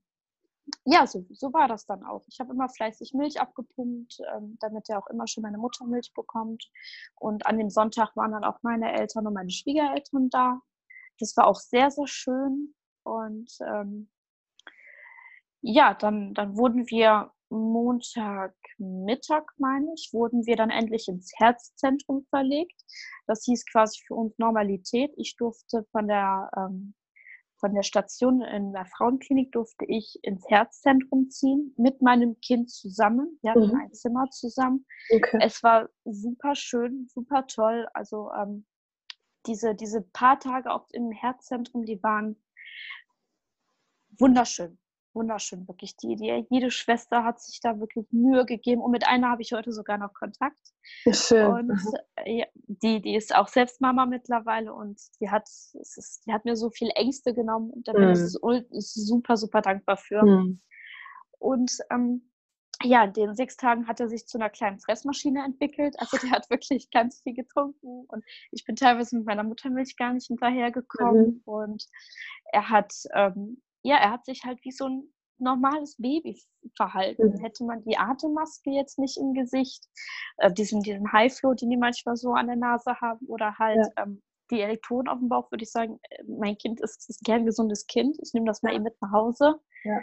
[0.85, 2.23] ja, so, so war das dann auch.
[2.27, 6.69] Ich habe immer fleißig Milch abgepumpt, ähm, damit er auch immer schon meine Muttermilch bekommt.
[7.15, 10.61] Und an dem Sonntag waren dann auch meine Eltern und meine Schwiegereltern da.
[11.19, 12.73] Das war auch sehr, sehr schön.
[13.03, 14.09] Und ähm,
[15.61, 22.81] ja, dann, dann wurden wir Montagmittag, meine ich, wurden wir dann endlich ins Herzzentrum verlegt.
[23.25, 25.13] Das hieß quasi für uns Normalität.
[25.17, 26.93] Ich durfte von der, ähm,
[27.59, 33.39] von der Station in der Frauenklinik durfte ich ins Herzzentrum ziehen mit meinem Kind zusammen.
[33.41, 33.79] Wir hatten mhm.
[33.79, 34.85] ein Zimmer zusammen.
[35.11, 35.39] Okay.
[35.41, 37.87] Es war super schön, super toll.
[37.93, 38.65] Also ähm,
[39.47, 42.35] diese, diese paar Tage auch im Herzzentrum, die waren
[44.19, 44.77] wunderschön
[45.17, 45.97] wunderschön, wirklich.
[45.97, 49.51] Die, die, jede Schwester hat sich da wirklich Mühe gegeben und mit einer habe ich
[49.51, 50.59] heute sogar noch Kontakt.
[51.11, 51.51] Schön.
[51.51, 51.81] Und
[52.15, 56.55] äh, die, die ist auch selbst Mama mittlerweile und die hat, ist, die hat mir
[56.55, 58.63] so viele Ängste genommen und da bin mhm.
[58.71, 60.23] ich super, super dankbar für.
[60.23, 60.59] Mhm.
[61.39, 62.29] Und ähm,
[62.83, 65.95] ja, in den sechs Tagen hat er sich zu einer kleinen Fressmaschine entwickelt.
[65.97, 70.13] Also der hat wirklich ganz viel getrunken und ich bin teilweise mit meiner Muttermilch gar
[70.13, 71.25] nicht hinterhergekommen.
[71.25, 71.41] Mhm.
[71.45, 71.87] Und
[72.51, 76.41] er hat ähm, ja, er hat sich halt wie so ein normales Baby
[76.75, 77.29] verhalten.
[77.29, 77.39] Mhm.
[77.39, 79.85] Hätte man die Atemmaske jetzt nicht im Gesicht,
[80.37, 84.03] äh, diesen, diesen High-Flow, den die manchmal so an der Nase haben, oder halt ja.
[84.03, 84.21] ähm,
[84.51, 87.85] die Elektroden auf dem Bauch, würde ich sagen, äh, mein Kind ist, ist gern gesundes
[87.87, 88.17] Kind.
[88.21, 89.55] Ich nehme das mal eben mit nach Hause.
[89.83, 90.01] Ja.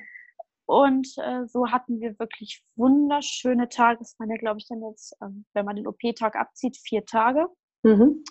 [0.67, 4.01] Und äh, so hatten wir wirklich wunderschöne Tage.
[4.01, 7.49] Es waren ja, glaube ich, dann jetzt, ähm, wenn man den OP-Tag abzieht, vier Tage.
[7.83, 8.25] Mhm.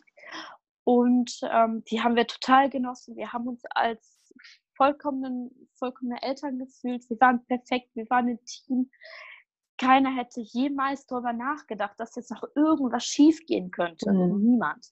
[0.84, 3.16] Und ähm, die haben wir total genossen.
[3.16, 4.23] Wir haben uns als
[4.76, 7.10] vollkommenen, vollkommene Eltern gefühlt.
[7.10, 8.90] Wir waren perfekt, wir waren ein Team.
[9.78, 14.12] Keiner hätte jemals darüber nachgedacht, dass jetzt noch irgendwas schiefgehen könnte.
[14.12, 14.42] Mhm.
[14.42, 14.86] Niemand.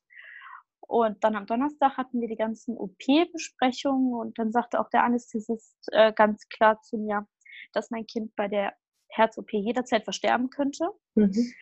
[0.81, 5.77] Und dann am Donnerstag hatten wir die ganzen OP-Besprechungen und dann sagte auch der Anästhesist
[5.91, 7.25] äh, ganz klar zu mir,
[7.71, 8.73] dass mein Kind bei der
[9.09, 10.89] Herz-OP jederzeit versterben könnte.
[11.15, 11.53] Mhm.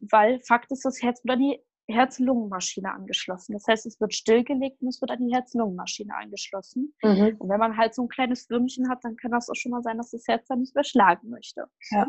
[0.00, 3.52] weil Fakt ist, das Herz wird an die Herz-Lungen-Maschine angeschlossen.
[3.52, 6.94] Das heißt, es wird stillgelegt und es wird an die Herz-Lungen-Maschine angeschlossen.
[7.02, 7.36] Mhm.
[7.38, 9.82] Und wenn man halt so ein kleines Würmchen hat, dann kann das auch schon mal
[9.82, 11.68] sein, dass das Herz dann nicht mehr schlagen möchte.
[11.90, 12.06] Ja,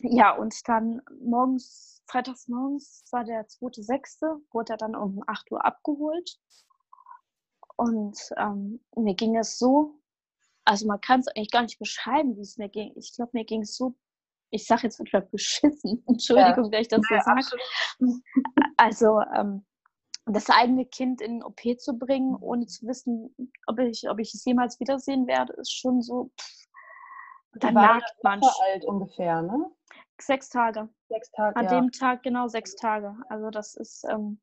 [0.00, 5.64] ja und dann morgens, freitags morgens war der 2.6., wurde er dann um 8 Uhr
[5.64, 6.38] abgeholt.
[7.76, 9.98] Und ähm, mir ging es so,
[10.64, 12.92] also man kann es eigentlich gar nicht beschreiben, wie es mir ging.
[12.96, 13.94] Ich glaube, mir ging es so
[14.54, 16.70] ich sage jetzt wieder beschissen, Entschuldigung, ja.
[16.70, 17.42] wenn ich das so sage.
[18.76, 19.64] Also ähm,
[20.26, 23.34] das eigene Kind in den OP zu bringen, ohne zu wissen,
[23.66, 26.30] ob ich, ob ich es jemals wiedersehen werde, ist schon so.
[26.40, 26.64] Pff,
[27.56, 28.40] da nagt man.
[28.42, 29.70] alt ungefähr, ne?
[30.20, 30.88] Sechs Tage.
[31.08, 31.56] Sechs Tage.
[31.56, 31.70] An ja.
[31.70, 33.16] dem Tag genau sechs Tage.
[33.28, 34.40] Also das ist ähm,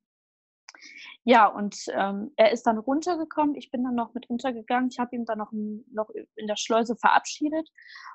[1.23, 3.55] ja, und ähm, er ist dann runtergekommen.
[3.55, 4.89] Ich bin dann noch mit runtergegangen.
[4.89, 7.69] Ich habe ihn dann noch, noch in der Schleuse verabschiedet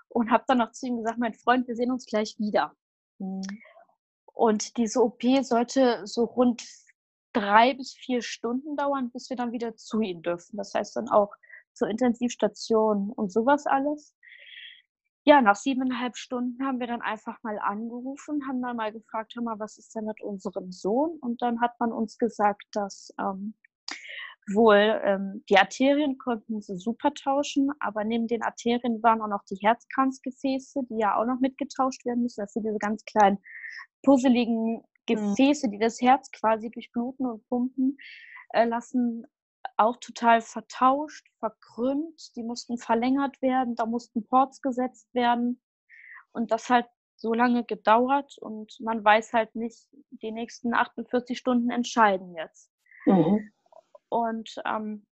[0.09, 2.75] und habe dann noch zu ihm gesagt, mein Freund, wir sehen uns gleich wieder.
[3.19, 3.43] Mhm.
[4.33, 6.65] Und diese OP sollte so rund
[7.33, 10.57] drei bis vier Stunden dauern, bis wir dann wieder zu ihm dürfen.
[10.57, 11.33] Das heißt dann auch
[11.75, 14.16] zur Intensivstation und sowas alles
[15.27, 19.43] ja, nach siebeneinhalb Stunden haben wir dann einfach mal angerufen, haben dann mal gefragt, hör
[19.43, 21.19] mal, was ist denn mit unserem Sohn?
[21.21, 23.55] Und dann hat man uns gesagt, dass ähm,
[24.53, 29.43] wohl ähm, die Arterien konnten sie super tauschen, aber neben den Arterien waren auch noch
[29.51, 32.43] die Herzkranzgefäße, die ja auch noch mitgetauscht werden müssen.
[32.43, 33.39] Das sind diese ganz kleinen,
[34.05, 34.83] puzzeligen mhm.
[35.07, 37.99] Gefäße, die das Herz quasi durchbluten und pumpen
[38.51, 39.27] äh, lassen
[39.77, 42.35] auch total vertauscht, verkrümmt.
[42.37, 45.61] Die mussten verlängert werden, da mussten Ports gesetzt werden.
[46.33, 51.71] Und das hat so lange gedauert und man weiß halt nicht, die nächsten 48 Stunden
[51.71, 52.71] entscheiden jetzt.
[53.07, 53.51] Mhm.
[54.09, 55.07] Und ähm,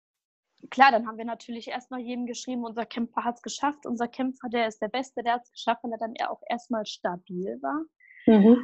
[0.70, 4.48] klar, dann haben wir natürlich erstmal jedem geschrieben, unser Kämpfer hat es geschafft, unser Kämpfer,
[4.48, 7.84] der ist der Beste, der hat es geschafft, weil er dann auch erstmal stabil war.
[8.26, 8.58] Mhm.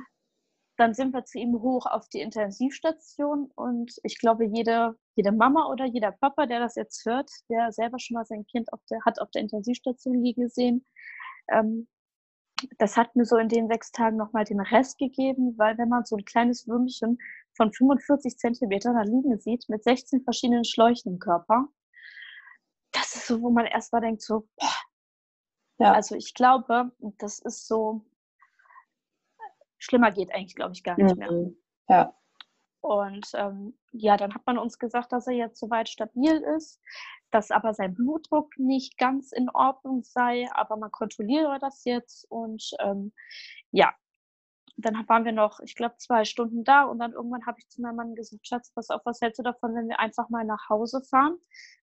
[0.77, 5.69] Dann sind wir zu ihm hoch auf die Intensivstation und ich glaube, jede, jede Mama
[5.71, 9.01] oder jeder Papa, der das jetzt hört, der selber schon mal sein Kind auf der,
[9.05, 10.87] hat auf der Intensivstation liegen gesehen,
[11.53, 11.87] ähm,
[12.79, 16.05] das hat mir so in den sechs Tagen nochmal den Rest gegeben, weil wenn man
[16.05, 17.19] so ein kleines Würmchen
[17.55, 21.69] von 45 Zentimetern da liegen sieht, mit 16 verschiedenen Schläuchen im Körper,
[22.93, 24.75] das ist so, wo man erstmal denkt, so, boah.
[25.79, 25.93] Ja.
[25.93, 28.05] Also ich glaube, das ist so,
[29.79, 31.33] schlimmer geht eigentlich, glaube ich, gar nicht mehr.
[31.33, 31.57] Mhm.
[31.89, 32.15] Ja.
[32.81, 36.81] Und ähm, ja, dann hat man uns gesagt, dass er jetzt soweit stabil ist,
[37.31, 42.25] dass aber sein Blutdruck nicht ganz in Ordnung sei, aber man kontrolliere das jetzt.
[42.31, 43.13] Und ähm,
[43.71, 43.93] ja,
[44.77, 47.83] dann waren wir noch, ich glaube, zwei Stunden da und dann irgendwann habe ich zu
[47.83, 50.69] meinem Mann gesagt, Schatz, pass auf, was hältst du davon, wenn wir einfach mal nach
[50.69, 51.37] Hause fahren?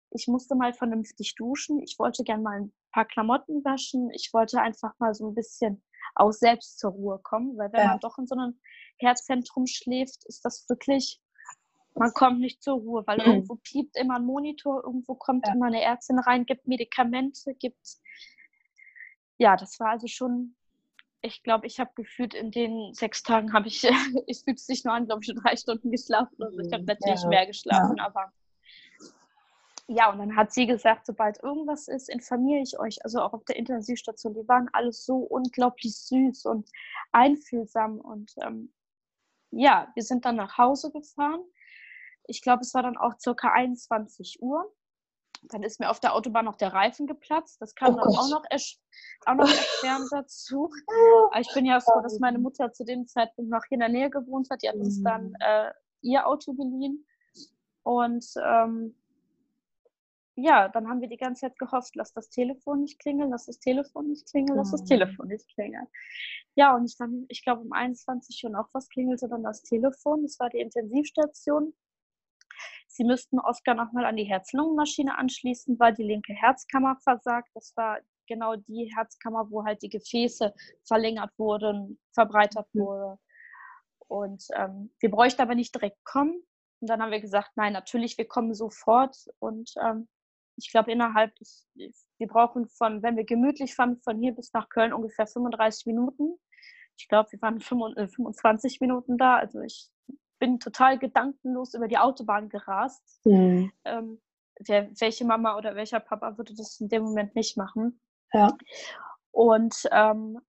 [0.09, 1.81] Ich musste mal vernünftig duschen.
[1.81, 4.09] Ich wollte gerne mal ein paar Klamotten waschen.
[4.11, 5.83] Ich wollte einfach mal so ein bisschen
[6.15, 7.87] auch selbst zur Ruhe kommen, weil wenn ja.
[7.89, 8.59] man doch in so einem
[8.99, 11.19] Herzzentrum schläft, ist das wirklich,
[11.95, 13.25] man kommt nicht zur Ruhe, weil mhm.
[13.25, 15.53] irgendwo piept immer ein Monitor, irgendwo kommt ja.
[15.53, 17.97] immer eine Ärztin rein, gibt Medikamente, gibt,
[19.37, 20.55] ja, das war also schon,
[21.21, 23.83] ich glaube, ich habe gefühlt in den sechs Tagen habe ich,
[24.27, 26.41] es fühlt sich nur an, glaube ich, schon drei Stunden geschlafen.
[26.41, 26.87] Also ich habe mhm.
[26.87, 27.29] natürlich ja.
[27.29, 28.31] mehr geschlafen, aber
[29.89, 33.03] ja, und dann hat sie gesagt, sobald irgendwas ist, informiere ich euch.
[33.05, 34.33] Also auch auf der Intensivstation.
[34.33, 36.69] Die waren alles so unglaublich süß und
[37.13, 37.99] einfühlsam.
[37.99, 38.73] Und ähm,
[39.51, 41.41] ja, wir sind dann nach Hause gefahren.
[42.25, 44.73] Ich glaube, es war dann auch circa 21 Uhr.
[45.43, 47.61] Dann ist mir auf der Autobahn noch der Reifen geplatzt.
[47.61, 48.43] Das kam oh dann auch noch,
[49.25, 50.69] auch noch erschwerend dazu.
[51.29, 53.89] Aber ich bin ja froh, dass meine Mutter zu dem Zeitpunkt noch hier in der
[53.89, 54.63] Nähe gewohnt hat.
[54.63, 55.35] Die hat uns dann mhm.
[55.39, 57.05] äh, ihr Auto geliehen.
[57.83, 58.95] Und ähm,
[60.39, 63.57] ja, dann haben wir die ganze Zeit gehofft, lass das Telefon nicht klingeln, lass das
[63.59, 64.85] Telefon nicht klingeln, lass das mhm.
[64.85, 65.87] Telefon nicht klingeln.
[66.53, 70.21] Ja, und ich dann, ich glaube um 21 Uhr noch was klingelte dann das Telefon.
[70.21, 71.73] Das war die Intensivstation.
[72.87, 77.49] Sie müssten Oskar nochmal an die Herz-Lungen-Maschine anschließen, weil die linke Herzkammer versagt.
[77.55, 77.97] Das war
[78.27, 82.79] genau die Herzkammer, wo halt die Gefäße verlängert wurden, verbreitert mhm.
[82.79, 83.19] wurde.
[84.07, 86.43] Und ähm, wir bräuchten aber nicht direkt kommen.
[86.79, 89.17] Und dann haben wir gesagt, nein, natürlich, wir kommen sofort.
[89.39, 90.07] Und ähm,
[90.57, 94.69] ich glaube, innerhalb des, wir brauchen von, wenn wir gemütlich fahren, von hier bis nach
[94.69, 96.37] Köln ungefähr 35 Minuten.
[96.97, 99.37] Ich glaube, wir waren 25 äh, Minuten da.
[99.37, 99.89] Also ich
[100.39, 103.21] bin total gedankenlos über die Autobahn gerast.
[103.23, 103.71] Mhm.
[103.85, 104.19] Ähm,
[104.59, 107.99] wer, welche Mama oder welcher Papa würde das in dem Moment nicht machen?
[108.33, 108.57] Ja.
[109.31, 110.39] Und ähm,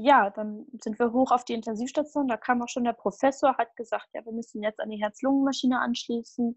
[0.00, 2.28] ja, dann sind wir hoch auf die Intensivstation.
[2.28, 5.80] Da kam auch schon der Professor, hat gesagt, ja, wir müssen jetzt an die Herz-Lungen-Maschine
[5.80, 6.54] anschließen.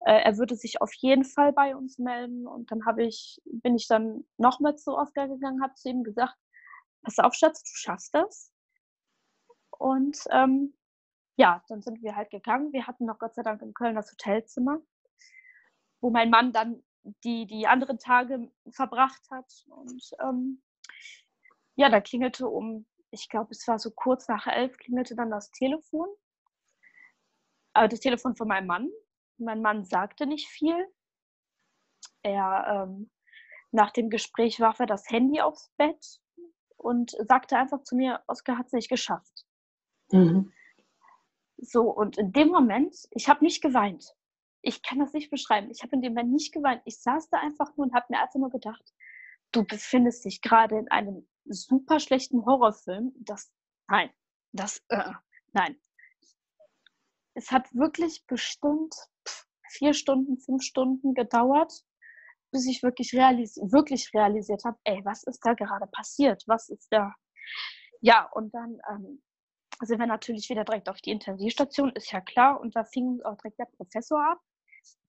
[0.00, 2.46] Äh, er würde sich auf jeden Fall bei uns melden.
[2.46, 6.36] Und dann habe ich, bin ich dann nochmal zu Oskar gegangen, habe zu ihm gesagt,
[7.02, 8.52] pass auf, Schatz, du schaffst das.
[9.70, 10.74] Und ähm,
[11.36, 12.72] ja, dann sind wir halt gegangen.
[12.72, 14.80] Wir hatten noch Gott sei Dank in Köln das Hotelzimmer,
[16.00, 16.82] wo mein Mann dann
[17.24, 19.52] die, die anderen Tage verbracht hat.
[19.68, 20.62] Und ähm,
[21.76, 25.50] ja, da klingelte um, ich glaube, es war so kurz nach elf, klingelte dann das
[25.50, 26.08] Telefon.
[27.74, 28.90] Äh, das Telefon von meinem Mann.
[29.38, 30.76] Mein Mann sagte nicht viel.
[32.22, 33.10] Er, ähm,
[33.70, 36.20] nach dem Gespräch warf er das Handy aufs Bett
[36.76, 39.44] und sagte einfach zu mir, Oskar hat es nicht geschafft.
[40.10, 40.52] Mhm.
[41.58, 44.14] So, und in dem Moment, ich habe nicht geweint.
[44.62, 45.70] Ich kann das nicht beschreiben.
[45.70, 46.82] Ich habe in dem Moment nicht geweint.
[46.84, 48.94] Ich saß da einfach nur und habe mir einfach nur gedacht,
[49.52, 53.12] du befindest dich gerade in einem super schlechten Horrorfilm.
[53.18, 53.52] Das,
[53.88, 54.10] nein,
[54.52, 55.12] das, äh,
[55.52, 55.76] nein.
[57.34, 58.94] Es hat wirklich bestimmt
[59.70, 61.72] vier Stunden, fünf Stunden gedauert,
[62.50, 66.42] bis ich wirklich, realis wirklich realisiert habe, ey, was ist da gerade passiert?
[66.46, 67.14] Was ist da?
[68.00, 69.22] Ja, und dann ähm,
[69.82, 72.60] sind wir natürlich wieder direkt auf die Intensivstation, ist ja klar.
[72.60, 74.38] Und da fing auch direkt der Professor ab.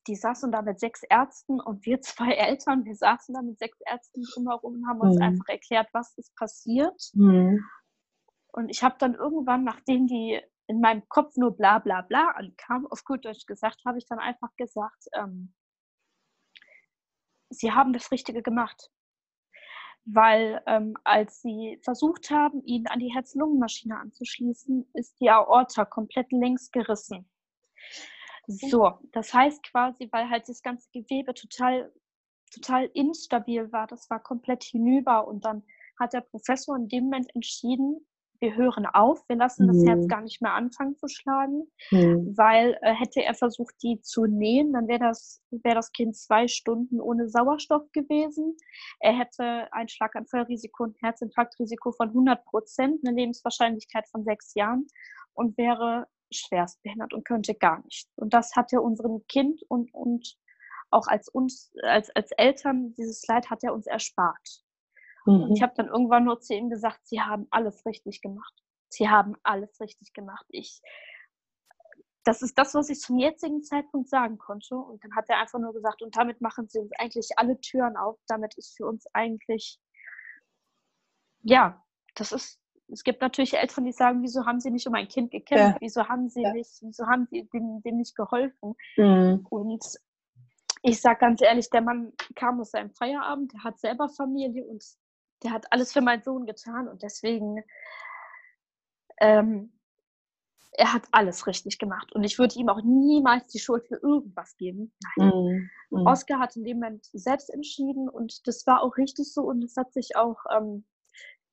[0.07, 3.79] Die saßen da mit sechs Ärzten und wir zwei Eltern, wir saßen da mit sechs
[3.81, 5.21] Ärzten drumherum und haben uns mhm.
[5.21, 7.11] einfach erklärt, was ist passiert.
[7.13, 7.63] Mhm.
[8.47, 12.87] Und ich habe dann irgendwann, nachdem die in meinem Kopf nur bla bla bla ankam,
[12.87, 15.53] auf gut Deutsch gesagt, habe ich dann einfach gesagt, ähm,
[17.49, 18.89] sie haben das Richtige gemacht
[20.07, 26.31] weil ähm, als sie versucht haben, ihn an die Herz-Lungen-Maschine anzuschließen, ist die Aorta komplett
[26.31, 27.29] längs gerissen.
[28.47, 31.91] So, das heißt quasi, weil halt das ganze Gewebe total,
[32.53, 35.63] total instabil war, das war komplett hinüber und dann
[35.99, 38.07] hat der Professor in dem Moment entschieden,
[38.39, 39.67] wir hören auf, wir lassen mhm.
[39.67, 40.07] das Herz mhm.
[40.07, 42.33] gar nicht mehr anfangen zu schlagen, mhm.
[42.37, 46.47] weil äh, hätte er versucht, die zu nähen, dann wäre das, wär das Kind zwei
[46.47, 48.55] Stunden ohne Sauerstoff gewesen.
[48.99, 54.87] Er hätte ein Schlaganfallrisiko und Herzinfarktrisiko von 100 Prozent, eine Lebenswahrscheinlichkeit von sechs Jahren
[55.33, 58.07] und wäre schwerstbehindert und könnte gar nicht.
[58.15, 60.37] Und das hat er unserem Kind und, und
[60.89, 64.63] auch als uns, als, als Eltern, dieses Leid hat er uns erspart.
[65.25, 65.51] Mhm.
[65.53, 68.53] Ich habe dann irgendwann nur zu ihm gesagt, sie haben alles richtig gemacht.
[68.89, 70.45] Sie haben alles richtig gemacht.
[70.49, 70.81] Ich,
[72.23, 74.75] das ist das, was ich zum jetzigen Zeitpunkt sagen konnte.
[74.75, 77.97] Und dann hat er einfach nur gesagt, und damit machen sie uns eigentlich alle Türen
[77.97, 78.17] auf.
[78.27, 79.79] Damit ist für uns eigentlich,
[81.41, 81.83] ja,
[82.15, 85.31] das ist, es gibt natürlich Eltern, die sagen, wieso haben sie nicht um ein Kind
[85.31, 85.75] gekämpft?
[85.75, 85.77] Ja.
[85.79, 86.53] Wieso haben sie ja.
[86.53, 88.75] nicht, wieso haben sie dem, dem nicht geholfen?
[88.95, 89.45] Mhm.
[89.49, 89.83] Und
[90.83, 94.83] ich sage ganz ehrlich, der Mann kam aus seinem Feierabend, der hat selber Familie und
[95.43, 97.63] der hat alles für meinen Sohn getan und deswegen,
[99.19, 99.73] ähm,
[100.71, 102.13] er hat alles richtig gemacht.
[102.13, 104.93] Und ich würde ihm auch niemals die Schuld für irgendwas geben.
[105.15, 105.69] Nein.
[105.89, 106.07] Mm, mm.
[106.07, 109.75] Oscar hat in dem Moment selbst entschieden und das war auch richtig so und es
[109.75, 110.85] hat sich auch ähm,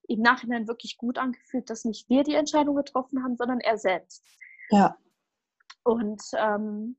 [0.09, 4.25] im Nachhinein wirklich gut angefühlt, dass nicht wir die Entscheidung getroffen haben, sondern er selbst.
[4.71, 4.99] Ja.
[5.83, 6.97] Und ähm,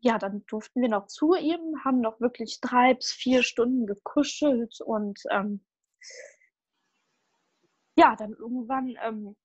[0.00, 4.80] ja, dann durften wir noch zu ihm, haben noch wirklich drei bis vier Stunden gekuschelt
[4.80, 5.64] und ähm,
[7.96, 9.36] ja, dann irgendwann, ähm,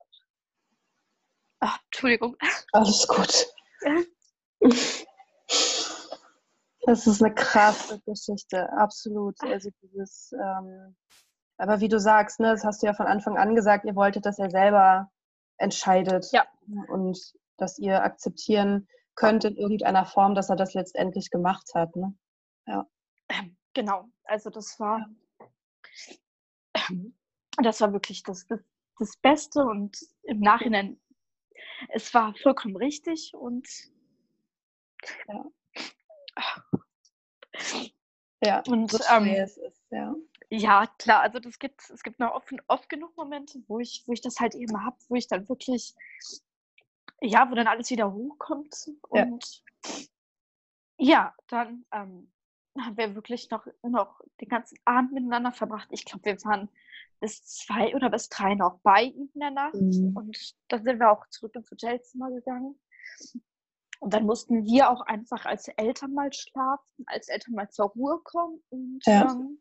[1.60, 2.38] ach, Entschuldigung.
[2.72, 3.48] Alles gut.
[6.88, 9.36] Das ist eine krasse Geschichte, absolut.
[9.44, 10.96] Also dieses, ähm,
[11.58, 14.26] aber wie du sagst, ne, das hast du ja von Anfang an gesagt, ihr wolltet,
[14.26, 15.12] dass er selber
[15.58, 16.46] entscheidet ja.
[16.88, 21.96] und dass ihr akzeptieren könnt in irgendeiner Form, dass er das letztendlich gemacht hat.
[21.96, 22.16] Ne?
[22.68, 22.88] Ja.
[23.74, 25.06] Genau, also das war,
[27.62, 28.60] das war wirklich das, das,
[29.00, 31.00] das Beste und im Nachhinein,
[31.90, 33.68] es war vollkommen richtig und
[35.28, 35.46] ja.
[38.44, 40.16] Ja, und ähm, es ist, ja.
[40.50, 44.14] Ja, klar, also das gibt, es gibt noch oft, oft genug Momente, wo ich, wo
[44.14, 45.94] ich das halt eben habe, wo ich dann wirklich,
[47.22, 49.64] ja, wo dann alles wieder hochkommt und
[50.98, 52.32] ja, ja dann ähm,
[52.80, 55.90] haben wir wirklich noch, noch den ganzen Abend miteinander verbracht.
[55.92, 56.70] Ich glaube, wir waren
[57.20, 59.74] bis zwei oder bis drei noch bei ihm in der Nacht.
[59.74, 60.16] Mhm.
[60.16, 62.80] Und dann sind wir auch zurück ins Hotelzimmer gegangen.
[64.00, 68.20] Und dann mussten wir auch einfach als Eltern mal schlafen, als Eltern mal zur Ruhe
[68.24, 68.64] kommen.
[68.70, 69.32] Und ja.
[69.32, 69.60] Ähm,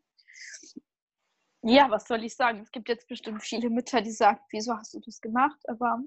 [1.63, 2.59] ja, was soll ich sagen?
[2.59, 5.59] Es gibt jetzt bestimmt viele Mütter, die sagen, wieso hast du das gemacht?
[5.67, 5.99] Aber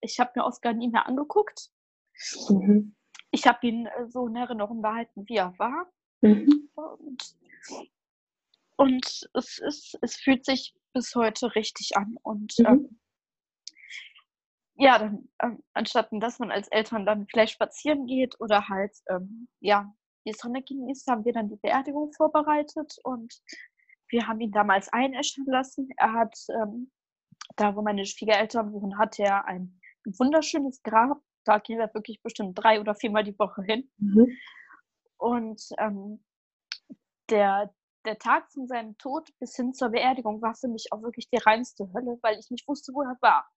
[0.00, 1.70] ich habe mir Oskar nie mehr angeguckt.
[2.48, 2.94] Mhm.
[3.30, 5.90] Ich habe ihn äh, so in Erinnerung behalten, wie er war.
[6.20, 6.68] Mhm.
[6.74, 7.36] Und,
[8.76, 12.16] und es, ist, es fühlt sich bis heute richtig an.
[12.22, 12.66] Und mhm.
[12.66, 13.00] ähm,
[14.74, 19.48] ja, dann, ähm, anstatt dass man als Eltern dann vielleicht spazieren geht oder halt, ähm,
[19.60, 19.94] ja,
[20.26, 23.34] die Sonne genießt, haben wir dann die Beerdigung vorbereitet und
[24.08, 25.88] wir haben ihn damals einäschern lassen.
[25.96, 26.90] Er hat ähm,
[27.56, 31.20] da wo meine Schwiegereltern wohnen, hat er ein wunderschönes Grab.
[31.44, 33.90] Da gehen wir wirklich bestimmt drei oder viermal die Woche hin.
[33.98, 34.36] Mhm.
[35.18, 36.24] Und ähm,
[37.30, 41.28] der, der Tag von seinem Tod bis hin zur Beerdigung war für mich auch wirklich
[41.30, 43.48] die reinste Hölle, weil ich nicht wusste, wo er war.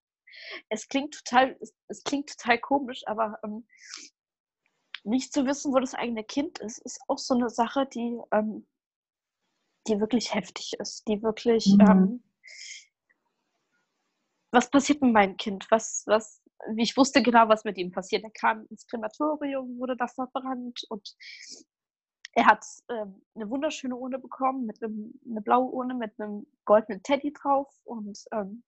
[0.68, 3.66] Es klingt total, es, es klingt total komisch, aber ähm,
[5.06, 8.66] nicht zu wissen, wo das eigene Kind ist, ist auch so eine Sache, die, ähm,
[9.86, 11.80] die wirklich heftig ist, die wirklich, mhm.
[11.80, 12.24] ähm,
[14.50, 15.66] was passiert mit meinem Kind?
[15.70, 16.42] Was, was,
[16.76, 18.24] ich wusste genau, was mit ihm passiert.
[18.24, 21.16] Er kam ins Krematorium, wurde da verbrannt und
[22.32, 27.02] er hat ähm, eine wunderschöne Urne bekommen, mit einem, eine blaue Urne mit einem goldenen
[27.02, 27.68] Teddy drauf.
[27.84, 28.62] Und ähm,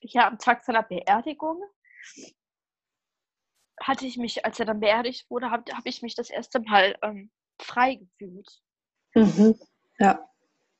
[0.00, 1.62] ja, am Tag seiner Beerdigung
[3.80, 6.96] hatte ich mich, als er dann beerdigt wurde, habe hab ich mich das erste Mal
[7.02, 8.48] ähm, frei gefühlt.
[9.14, 9.58] Mhm.
[9.98, 10.28] Ja.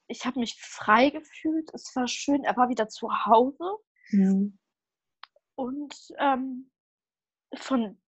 [0.07, 1.71] Ich habe mich frei gefühlt.
[1.73, 2.45] Es war schön.
[2.45, 3.79] Er war wieder zu Hause.
[4.11, 4.59] Mhm.
[5.57, 6.71] Und ähm,
[7.57, 8.01] von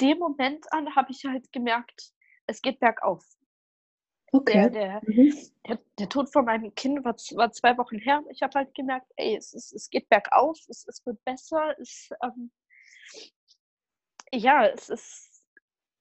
[0.00, 2.12] dem Moment an habe ich halt gemerkt,
[2.46, 3.24] es geht bergauf.
[4.32, 4.52] Okay.
[4.52, 5.34] Der, der, mhm.
[5.66, 8.22] der, der, Tod von meinem Kind war, war zwei Wochen her.
[8.30, 12.10] Ich habe halt gemerkt, ey, es, ist, es geht bergauf, es, es wird besser, es,
[12.22, 12.52] ähm,
[14.32, 15.44] ja, es ist,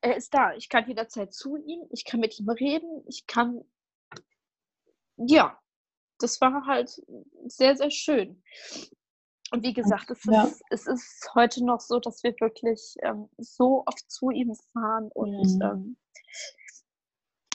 [0.01, 0.53] er ist da.
[0.53, 3.63] Ich kann jederzeit zu ihm, ich kann mit ihm reden, ich kann,
[5.17, 5.59] ja,
[6.19, 7.01] das war halt
[7.47, 8.43] sehr, sehr schön.
[9.51, 10.43] Und wie gesagt, es, ja.
[10.43, 15.09] ist, es ist heute noch so, dass wir wirklich ähm, so oft zu ihm fahren
[15.13, 15.61] und mhm.
[15.61, 15.97] ähm,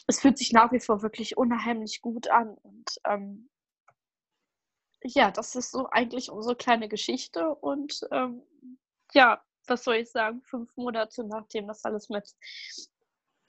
[0.07, 2.55] es fühlt sich nach wie vor wirklich unheimlich gut an.
[2.63, 3.49] Und ähm,
[5.03, 7.55] ja, das ist so eigentlich unsere kleine Geschichte.
[7.55, 8.43] Und ähm,
[9.13, 12.29] ja, was soll ich sagen, fünf Monate nachdem das alles mit,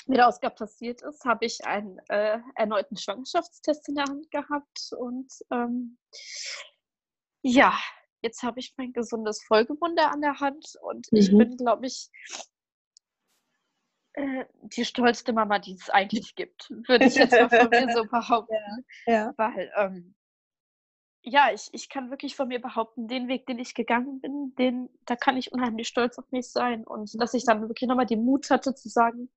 [0.08, 4.92] mit Oscar passiert ist, habe ich einen äh, erneuten Schwangerschaftstest in der Hand gehabt.
[4.98, 5.98] Und ähm,
[7.42, 7.78] ja,
[8.22, 10.76] jetzt habe ich mein gesundes Folgewunder an der Hand.
[10.82, 11.18] Und mhm.
[11.18, 12.10] ich bin, glaube ich,
[14.14, 18.04] äh, die stolzste Mama, die es eigentlich gibt, würde ich jetzt mal von mir so
[18.12, 18.86] behaupten.
[19.06, 19.34] Ja, ja.
[19.38, 20.16] Weil, ähm,
[21.26, 24.90] ja, ich, ich kann wirklich von mir behaupten, den Weg, den ich gegangen bin, den,
[25.06, 26.86] da kann ich unheimlich stolz auf mich sein.
[26.86, 29.30] Und dass ich dann wirklich nochmal den Mut hatte zu sagen,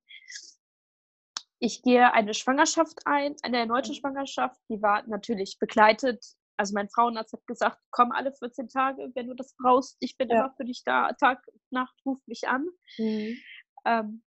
[1.59, 3.95] ich gehe eine Schwangerschaft ein, eine erneute mhm.
[3.95, 6.23] Schwangerschaft, die war natürlich begleitet.
[6.57, 10.29] Also mein Frauenarzt hat gesagt, komm alle 14 Tage, wenn du das brauchst, ich bin
[10.29, 10.39] ja.
[10.39, 12.67] immer für dich da, Tag, Nacht, ruf mich an.
[12.97, 13.37] Mhm.
[13.85, 14.23] Ähm,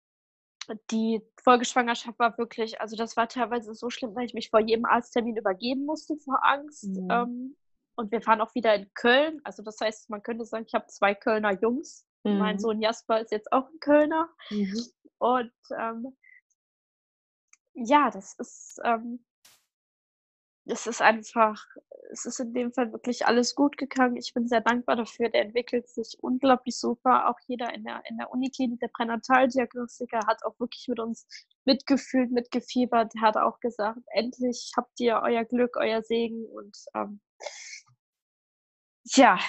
[0.92, 4.86] die Folgeschwangerschaft war wirklich, also das war teilweise so schlimm, weil ich mich vor jedem
[4.86, 6.88] Arzttermin übergeben musste vor Angst.
[6.88, 7.08] Mhm.
[7.10, 7.56] Ähm,
[7.96, 9.42] und wir fahren auch wieder in Köln.
[9.44, 12.06] Also das heißt, man könnte sagen, ich habe zwei Kölner Jungs.
[12.24, 12.38] Mhm.
[12.38, 14.30] Mein Sohn Jasper ist jetzt auch ein Kölner.
[14.50, 14.86] Mhm.
[15.18, 16.18] Und ähm,
[17.74, 19.24] ja, das ist, ähm,
[20.70, 21.66] es ist einfach,
[22.12, 24.18] es ist in dem Fall wirklich alles gut gegangen.
[24.18, 25.30] Ich bin sehr dankbar dafür.
[25.30, 27.30] Der entwickelt sich unglaublich super.
[27.30, 31.28] Auch jeder in der, in der Uniklinik, der Pränataldiagnostiker, hat auch wirklich mit uns
[31.66, 33.14] mitgefühlt, mitgefiebert.
[33.16, 36.46] Der hat auch gesagt, endlich habt ihr euer Glück, euer Segen.
[36.46, 37.20] Und ähm,
[39.06, 39.40] ja,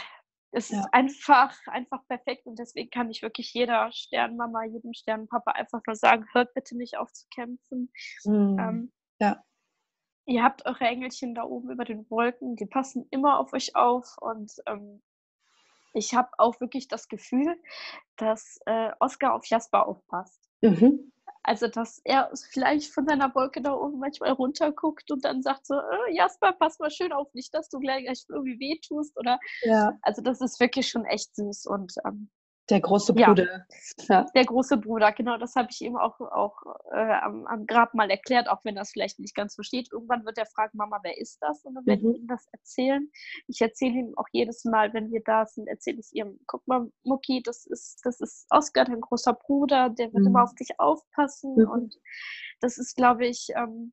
[0.52, 0.80] es ja.
[0.80, 2.46] ist einfach, einfach perfekt.
[2.46, 6.96] Und deswegen kann ich wirklich jeder Sternmama, jedem Sternpapa einfach nur sagen, hört bitte nicht
[6.96, 7.92] auf zu kämpfen.
[8.24, 8.58] Mhm.
[8.58, 9.42] Ähm, ja
[10.26, 14.16] ihr habt eure Engelchen da oben über den Wolken, die passen immer auf euch auf
[14.20, 15.02] und ähm,
[15.92, 17.56] ich habe auch wirklich das Gefühl,
[18.16, 20.40] dass äh, Oscar auf Jasper aufpasst.
[20.60, 21.12] Mhm.
[21.42, 25.74] Also, dass er vielleicht von seiner Wolke da oben manchmal runterguckt und dann sagt so,
[25.74, 29.38] äh, Jasper, pass mal schön auf, nicht, dass du gleich irgendwie wehtust oder.
[29.62, 29.98] Ja.
[30.02, 32.30] Also, das ist wirklich schon echt süß und ähm,
[32.70, 33.66] der große Bruder.
[34.08, 36.56] Ja, der große Bruder, genau, das habe ich ihm auch, auch
[36.92, 39.88] äh, am, am, Grab mal erklärt, auch wenn er es vielleicht nicht ganz versteht.
[39.92, 41.64] Irgendwann wird er fragen, Mama, wer ist das?
[41.64, 42.14] Und dann werde mhm.
[42.14, 43.10] ich ihm das erzählen.
[43.48, 46.90] Ich erzähle ihm auch jedes Mal, wenn wir da sind, erzähle ich ihm, guck mal,
[47.04, 50.28] Mucki, das ist, das ist Oskar, dein großer Bruder, der wird mhm.
[50.28, 51.54] immer auf dich aufpassen.
[51.56, 51.68] Mhm.
[51.68, 51.96] Und
[52.60, 53.92] das ist, glaube ich, ähm,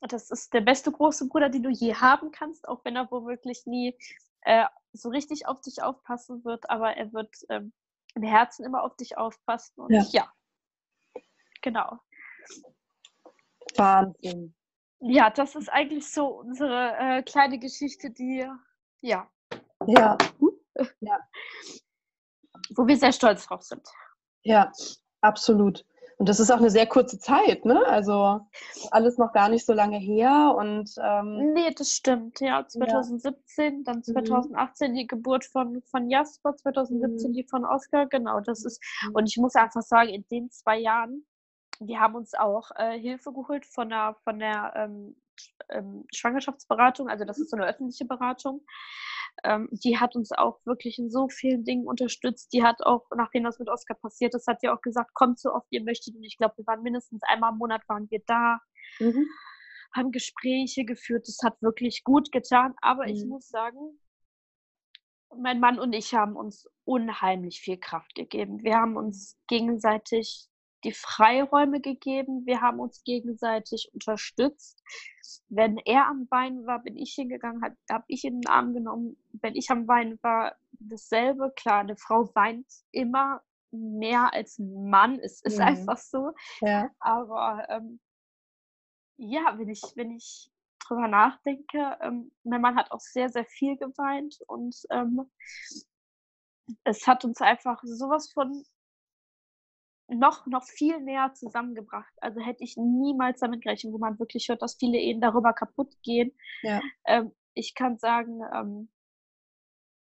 [0.00, 3.64] das ist der beste große Bruder, den du je haben kannst, auch wenn er womöglich
[3.66, 3.96] nie
[4.42, 4.64] äh,
[4.96, 7.72] so richtig auf dich aufpassen wird, aber er wird ähm,
[8.14, 9.80] im Herzen immer auf dich aufpassen.
[9.80, 10.32] Und ja, ja
[11.66, 11.98] genau.
[13.74, 14.54] Wahnsinn.
[15.00, 18.48] Ja, das ist eigentlich so unsere äh, kleine Geschichte, die,
[19.00, 19.28] ja.
[19.86, 20.16] Ja.
[21.00, 21.20] ja.
[22.74, 23.86] Wo wir sehr stolz drauf sind.
[24.42, 24.72] Ja,
[25.20, 25.84] absolut.
[26.18, 27.84] Und das ist auch eine sehr kurze Zeit, ne?
[27.86, 28.40] Also
[28.90, 30.54] alles noch gar nicht so lange her.
[30.56, 32.40] Und, ähm, nee, das stimmt.
[32.40, 33.80] Ja, 2017, ja.
[33.84, 34.96] dann 2018 mhm.
[34.96, 37.34] die Geburt von, von Jasper, 2017 mhm.
[37.34, 38.06] die von Oscar.
[38.06, 38.82] Genau, das ist.
[39.02, 39.14] Mhm.
[39.14, 41.26] Und ich muss einfach sagen, in den zwei Jahren,
[41.80, 45.16] wir haben uns auch äh, Hilfe geholt von der, von der ähm,
[45.68, 47.10] ähm, Schwangerschaftsberatung.
[47.10, 48.62] Also das ist so eine öffentliche Beratung.
[49.44, 52.52] Ähm, die hat uns auch wirklich in so vielen Dingen unterstützt.
[52.52, 55.52] Die hat auch, nachdem das mit Oscar passiert ist, hat sie auch gesagt, kommt so
[55.52, 56.16] oft ihr möchtet.
[56.16, 58.58] Und ich glaube, wir waren mindestens einmal im Monat waren wir da,
[58.98, 59.26] mhm.
[59.94, 61.26] haben Gespräche geführt.
[61.28, 62.74] Das hat wirklich gut getan.
[62.80, 63.10] Aber mhm.
[63.10, 63.98] ich muss sagen,
[65.36, 68.62] mein Mann und ich haben uns unheimlich viel Kraft gegeben.
[68.62, 70.48] Wir haben uns gegenseitig
[70.86, 72.46] die Freiräume gegeben.
[72.46, 74.80] Wir haben uns gegenseitig unterstützt.
[75.48, 78.72] Wenn er am Weinen war, bin ich hingegangen, habe hab ich ihn in den Arm
[78.72, 79.16] genommen.
[79.32, 81.52] Wenn ich am Weinen war, dasselbe.
[81.56, 85.18] Klar, eine Frau weint immer mehr als ein Mann.
[85.18, 85.64] Es ist mhm.
[85.64, 86.32] einfach so.
[86.60, 86.88] Ja.
[87.00, 87.98] Aber ähm,
[89.16, 93.76] ja, wenn ich, wenn ich drüber nachdenke, ähm, mein Mann hat auch sehr, sehr viel
[93.76, 95.28] geweint und ähm,
[96.84, 98.64] es hat uns einfach sowas von
[100.08, 102.12] noch, noch viel näher zusammengebracht.
[102.20, 105.94] Also hätte ich niemals damit gerechnet, wo man wirklich hört, dass viele Ehen darüber kaputt
[106.02, 106.32] gehen.
[106.62, 106.80] Ja.
[107.06, 108.90] Ähm, ich kann sagen, ähm,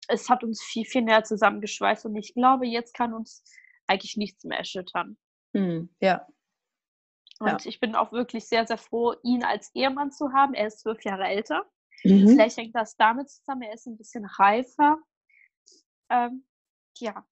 [0.08, 3.42] es hat uns viel, viel näher zusammengeschweißt und ich glaube, jetzt kann uns
[3.86, 5.18] eigentlich nichts mehr erschüttern.
[5.54, 6.26] Hm, ja.
[7.40, 7.58] Und ja.
[7.64, 10.54] ich bin auch wirklich sehr, sehr froh, ihn als Ehemann zu haben.
[10.54, 11.64] Er ist zwölf Jahre älter.
[12.04, 12.28] Mhm.
[12.28, 14.98] Vielleicht hängt das damit zusammen, er ist ein bisschen reifer.
[16.10, 16.44] Ähm,
[16.96, 17.26] ja,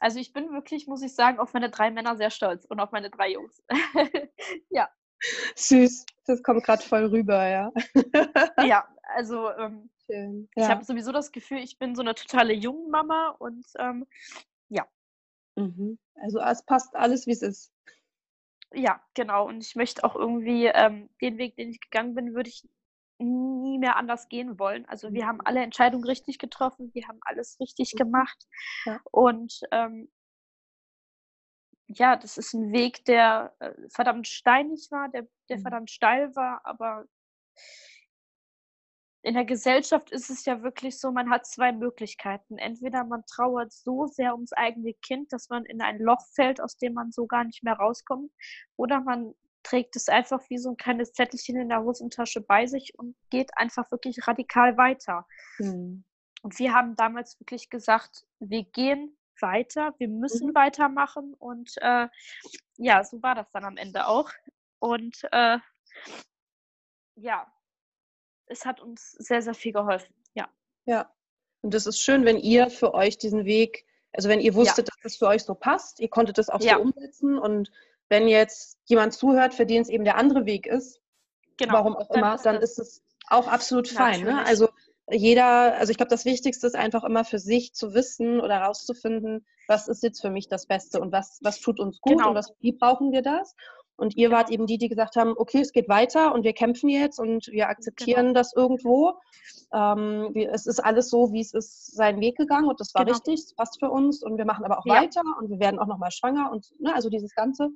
[0.00, 2.90] also ich bin wirklich, muss ich sagen, auf meine drei Männer sehr stolz und auf
[2.90, 3.62] meine drei Jungs.
[4.70, 4.88] ja.
[5.54, 7.70] Süß, das kommt gerade voll rüber, ja.
[8.64, 10.38] ja, also ähm, ja.
[10.56, 14.06] ich habe sowieso das Gefühl, ich bin so eine totale Jungmama und ähm,
[14.70, 14.86] ja.
[15.56, 15.98] Mhm.
[16.14, 17.72] Also es passt alles, wie es ist.
[18.72, 19.46] Ja, genau.
[19.48, 22.66] Und ich möchte auch irgendwie ähm, den Weg, den ich gegangen bin, würde ich
[23.20, 24.86] nie mehr anders gehen wollen.
[24.86, 25.46] Also wir haben mhm.
[25.46, 27.98] alle Entscheidungen richtig getroffen, wir haben alles richtig mhm.
[27.98, 28.46] gemacht.
[28.84, 29.00] Ja.
[29.10, 30.10] Und ähm,
[31.86, 35.62] ja, das ist ein Weg, der äh, verdammt steinig war, der, der mhm.
[35.62, 37.04] verdammt steil war, aber
[39.22, 42.56] in der Gesellschaft ist es ja wirklich so, man hat zwei Möglichkeiten.
[42.56, 46.76] Entweder man trauert so sehr ums eigene Kind, dass man in ein Loch fällt, aus
[46.78, 48.32] dem man so gar nicht mehr rauskommt,
[48.76, 52.98] oder man trägt es einfach wie so ein kleines Zettelchen in der Hosentasche bei sich
[52.98, 55.26] und geht einfach wirklich radikal weiter.
[55.58, 56.04] Mhm.
[56.42, 60.54] Und wir haben damals wirklich gesagt, wir gehen weiter, wir müssen mhm.
[60.54, 62.08] weitermachen und äh,
[62.76, 64.30] ja, so war das dann am Ende auch.
[64.78, 65.58] Und äh,
[67.16, 67.52] ja,
[68.46, 70.14] es hat uns sehr, sehr viel geholfen.
[70.34, 70.48] Ja.
[70.86, 71.12] Ja.
[71.62, 74.94] Und das ist schön, wenn ihr für euch diesen Weg, also wenn ihr wusstet, ja.
[74.94, 76.76] dass das für euch so passt, ihr konntet das auch ja.
[76.76, 77.70] so umsetzen und
[78.10, 81.00] wenn jetzt jemand zuhört, für den es eben der andere Weg ist,
[81.56, 81.72] genau.
[81.72, 84.24] warum auch immer, dann ist es auch absolut fein.
[84.24, 84.44] Ne?
[84.44, 84.68] Also
[85.10, 89.46] jeder, also ich glaube, das Wichtigste ist einfach immer für sich zu wissen oder herauszufinden,
[89.68, 92.30] was ist jetzt für mich das Beste und was, was tut uns gut genau.
[92.30, 93.54] und was, wie brauchen wir das.
[93.96, 96.88] Und ihr wart eben die, die gesagt haben, okay, es geht weiter und wir kämpfen
[96.88, 98.32] jetzt und wir akzeptieren genau.
[98.32, 99.12] das irgendwo.
[99.74, 103.18] Ähm, es ist alles so, wie es ist, seinen Weg gegangen und das war genau.
[103.18, 104.94] richtig, das passt für uns und wir machen aber auch ja.
[104.94, 107.68] weiter und wir werden auch nochmal schwanger und ne, also dieses Ganze.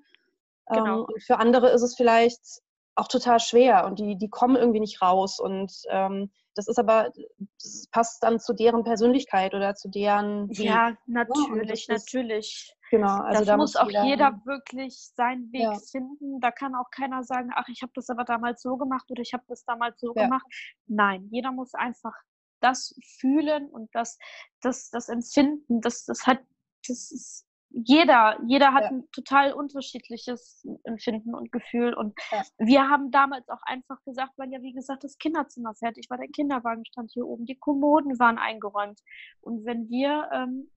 [0.67, 1.01] Genau.
[1.01, 2.63] Ähm, und für andere ist es vielleicht
[2.97, 5.41] auch total schwer und die, die kommen irgendwie nicht raus.
[5.41, 7.13] Und ähm, das ist aber,
[7.61, 10.49] das passt dann zu deren Persönlichkeit oder zu deren.
[10.53, 10.99] Ja, Weg.
[11.07, 12.77] natürlich, ja, natürlich.
[12.91, 15.75] Genau, also das da muss auch jeder, jeder wirklich seinen Weg ja.
[15.75, 16.41] finden.
[16.41, 19.33] Da kann auch keiner sagen, ach, ich habe das aber damals so gemacht oder ich
[19.33, 20.25] habe das damals so ja.
[20.25, 20.47] gemacht.
[20.87, 22.15] Nein, jeder muss einfach
[22.61, 24.19] das fühlen und das,
[24.63, 25.81] das, das empfinden.
[25.81, 26.39] Das, das hat,
[26.87, 28.91] das ist jeder, jeder hat ja.
[28.91, 31.93] ein total unterschiedliches Empfinden und Gefühl.
[31.93, 32.43] Und ja.
[32.59, 36.29] wir haben damals auch einfach gesagt, weil ja, wie gesagt, das Kinderzimmer fertig war, der
[36.29, 39.01] Kinderwagen stand hier oben, die Kommoden waren eingeräumt.
[39.41, 40.71] Und wenn wir ähm,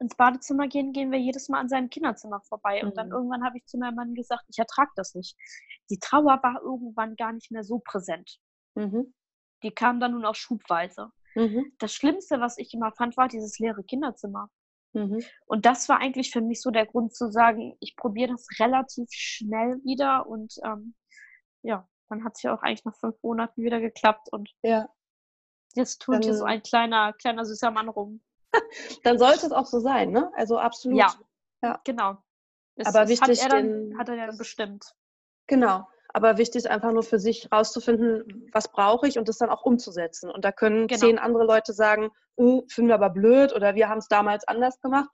[0.00, 2.82] ins Badezimmer gehen, gehen wir jedes Mal an seinem Kinderzimmer vorbei.
[2.82, 2.88] Mhm.
[2.88, 3.14] Und dann mhm.
[3.14, 5.36] irgendwann habe ich zu meinem Mann gesagt, ich ertrage das nicht.
[5.88, 8.38] Die Trauer war irgendwann gar nicht mehr so präsent.
[8.74, 9.14] Mhm.
[9.62, 11.10] Die kam dann nur noch schubweise.
[11.36, 11.72] Mhm.
[11.78, 14.48] Das Schlimmste, was ich immer fand, war dieses leere Kinderzimmer.
[14.92, 15.22] Mhm.
[15.46, 19.08] Und das war eigentlich für mich so der Grund zu sagen, ich probiere das relativ
[19.10, 20.94] schnell wieder und ähm,
[21.62, 24.88] ja, dann hat es ja auch eigentlich nach fünf Monaten wieder geklappt und ja.
[25.74, 28.20] jetzt tut hier so ein kleiner, kleiner süßer Mann rum.
[29.04, 30.30] dann sollte es auch so sein, ne?
[30.34, 30.98] Also absolut.
[30.98, 31.14] Ja,
[31.62, 31.80] ja.
[31.84, 32.16] genau.
[32.76, 34.84] Das, Aber wichtig, hat er, dann, hat er ja bestimmt.
[35.46, 35.86] Genau.
[36.12, 39.62] Aber wichtig ist einfach nur für sich rauszufinden, was brauche ich und das dann auch
[39.62, 40.30] umzusetzen.
[40.30, 41.00] Und da können genau.
[41.00, 44.80] zehn andere Leute sagen, oh, finden wir aber blöd oder wir haben es damals anders
[44.80, 45.10] gemacht.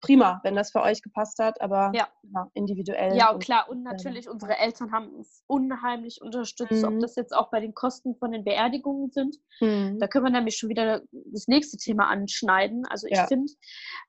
[0.00, 2.08] Prima, wenn das für euch gepasst hat, aber ja.
[2.22, 3.14] Ja, individuell.
[3.16, 3.68] Ja, und klar.
[3.68, 4.30] Und natürlich, ja.
[4.30, 6.94] unsere Eltern haben uns unheimlich unterstützt, mhm.
[6.94, 9.36] ob das jetzt auch bei den Kosten von den Beerdigungen sind.
[9.60, 9.98] Mhm.
[9.98, 12.86] Da können wir nämlich schon wieder das nächste Thema anschneiden.
[12.86, 13.52] Also ich finde,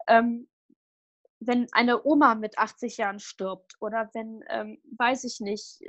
[0.07, 0.47] ähm,
[1.41, 5.81] wenn eine Oma mit 80 Jahren stirbt oder wenn, ähm, weiß ich nicht,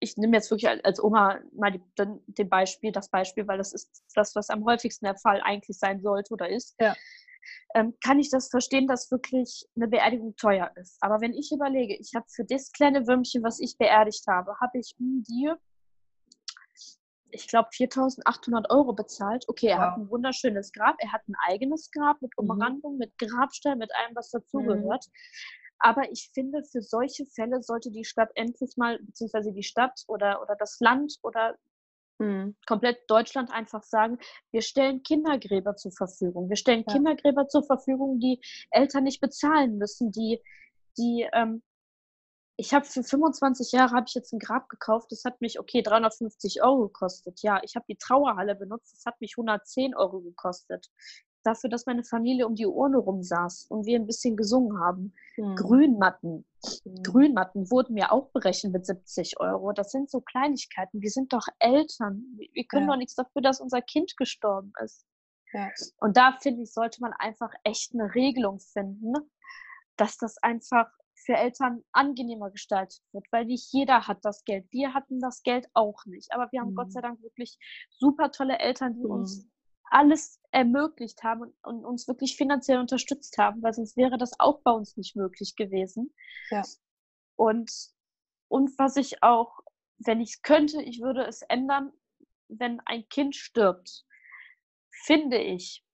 [0.00, 4.04] ich nehme jetzt wirklich als Oma mal die, den Beispiel, das Beispiel, weil das ist
[4.14, 6.74] das, was am häufigsten der Fall eigentlich sein sollte oder ist.
[6.80, 6.94] Ja.
[7.74, 10.96] Ähm, kann ich das verstehen, dass wirklich eine Beerdigung teuer ist.
[11.00, 14.78] Aber wenn ich überlege, ich habe für das kleine Würmchen, was ich beerdigt habe, habe
[14.78, 15.52] ich um die,
[17.30, 19.44] ich glaube, 4.800 Euro bezahlt.
[19.48, 19.84] Okay, er wow.
[19.84, 22.50] hat ein wunderschönes Grab, er hat ein eigenes Grab mit mhm.
[22.50, 22.98] Umrandung, mhm.
[22.98, 25.06] mit Grabstein, mit allem, was dazugehört.
[25.06, 25.65] Mhm.
[25.78, 30.42] Aber ich finde, für solche Fälle sollte die Stadt endlich mal, beziehungsweise die Stadt oder,
[30.42, 31.56] oder das Land oder
[32.18, 32.56] mhm.
[32.66, 34.18] komplett Deutschland einfach sagen,
[34.52, 36.48] wir stellen Kindergräber zur Verfügung.
[36.48, 36.92] Wir stellen ja.
[36.94, 40.40] Kindergräber zur Verfügung, die Eltern nicht bezahlen müssen, die,
[40.96, 41.62] die ähm,
[42.58, 45.12] ich habe für 25 Jahre habe ich jetzt ein Grab gekauft.
[45.12, 47.42] Das hat mich, okay, 350 Euro gekostet.
[47.42, 48.94] Ja, ich habe die Trauerhalle benutzt.
[48.94, 50.88] Das hat mich 110 Euro gekostet
[51.46, 55.14] dafür, dass meine Familie um die Urne rumsaß und wir ein bisschen gesungen haben.
[55.36, 55.54] Mhm.
[55.56, 56.46] Grünmatten.
[56.84, 57.02] Mhm.
[57.02, 59.72] Grünmatten wurden mir auch berechnet mit 70 Euro.
[59.72, 61.00] Das sind so Kleinigkeiten.
[61.00, 62.24] Wir sind doch Eltern.
[62.36, 62.92] Wir können ja.
[62.92, 65.06] doch nichts dafür, dass unser Kind gestorben ist.
[65.52, 65.70] Ja.
[65.98, 69.14] Und da finde ich, sollte man einfach echt eine Regelung finden,
[69.96, 74.66] dass das einfach für Eltern angenehmer gestaltet wird, weil nicht jeder hat das Geld.
[74.70, 76.76] Wir hatten das Geld auch nicht, aber wir haben mhm.
[76.76, 77.58] Gott sei Dank wirklich
[77.90, 79.10] super tolle Eltern, die mhm.
[79.10, 79.48] uns
[79.90, 84.60] alles ermöglicht haben und, und, uns wirklich finanziell unterstützt haben, weil sonst wäre das auch
[84.62, 86.14] bei uns nicht möglich gewesen.
[86.50, 86.62] Ja.
[87.36, 87.70] Und,
[88.48, 89.60] und was ich auch,
[89.98, 91.92] wenn ich es könnte, ich würde es ändern,
[92.48, 94.04] wenn ein Kind stirbt,
[95.04, 95.84] finde ich,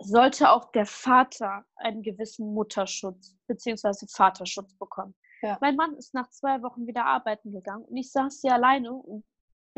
[0.00, 4.06] sollte auch der Vater einen gewissen Mutterschutz bzw.
[4.06, 5.14] Vaterschutz bekommen.
[5.42, 5.58] Ja.
[5.60, 9.24] Mein Mann ist nach zwei Wochen wieder arbeiten gegangen und ich saß hier alleine und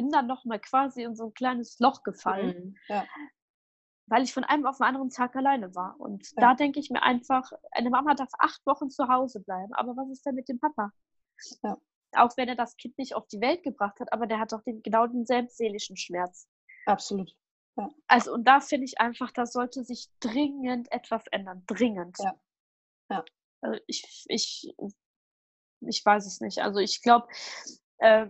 [0.00, 2.76] bin dann noch mal quasi in so ein kleines Loch gefallen, mhm.
[2.88, 3.04] ja.
[4.06, 6.00] weil ich von einem auf den anderen Tag alleine war.
[6.00, 6.40] Und ja.
[6.40, 10.10] da denke ich mir einfach, eine Mama darf acht Wochen zu Hause bleiben, aber was
[10.10, 10.90] ist denn mit dem Papa?
[11.62, 11.76] Ja.
[12.12, 14.62] Auch wenn er das Kind nicht auf die Welt gebracht hat, aber der hat doch
[14.62, 16.48] den, genau denselben seelischen Schmerz.
[16.86, 17.30] Absolut.
[18.08, 21.62] Also, und da finde ich einfach, da sollte sich dringend etwas ändern.
[21.66, 22.16] Dringend.
[22.18, 22.34] Ja.
[23.10, 23.24] ja.
[23.62, 24.74] Also ich, ich,
[25.80, 26.58] ich weiß es nicht.
[26.58, 27.28] Also, ich glaube,
[27.98, 28.26] äh,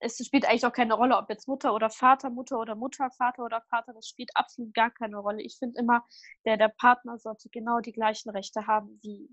[0.00, 3.44] es spielt eigentlich auch keine Rolle, ob jetzt Mutter oder Vater, Mutter oder Mutter, Vater
[3.44, 5.42] oder Vater, das spielt absolut gar keine Rolle.
[5.42, 6.04] Ich finde immer,
[6.44, 9.28] der, der Partner sollte genau die gleichen Rechte haben, wie,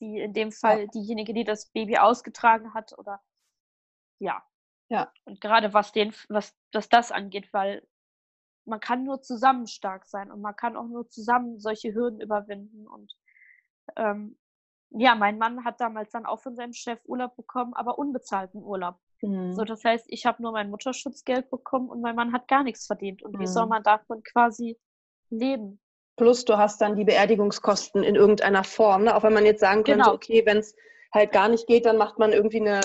[0.00, 0.86] wie in dem Fall ja.
[0.86, 3.20] diejenige, die das Baby ausgetragen hat oder
[4.18, 4.42] ja.
[4.88, 5.12] Ja.
[5.24, 7.86] Und gerade was den, was, was das angeht, weil
[8.64, 12.88] man kann nur zusammen stark sein und man kann auch nur zusammen solche Hürden überwinden.
[12.88, 13.14] Und
[13.96, 14.36] ähm,
[14.90, 18.98] ja, mein Mann hat damals dann auch von seinem Chef Urlaub bekommen, aber unbezahlten Urlaub.
[19.22, 19.52] Mhm.
[19.52, 22.86] So, das heißt, ich habe nur mein Mutterschutzgeld bekommen und mein Mann hat gar nichts
[22.86, 23.22] verdient.
[23.22, 23.40] Und mhm.
[23.40, 23.70] wie soll mhm.
[23.70, 24.78] man davon quasi
[25.30, 25.80] leben?
[26.16, 29.04] Plus, du hast dann die Beerdigungskosten in irgendeiner Form.
[29.04, 29.16] Ne?
[29.16, 30.14] Auch wenn man jetzt sagen könnte, genau.
[30.14, 30.74] okay, wenn es
[31.14, 32.80] halt gar nicht geht, dann macht man irgendwie eine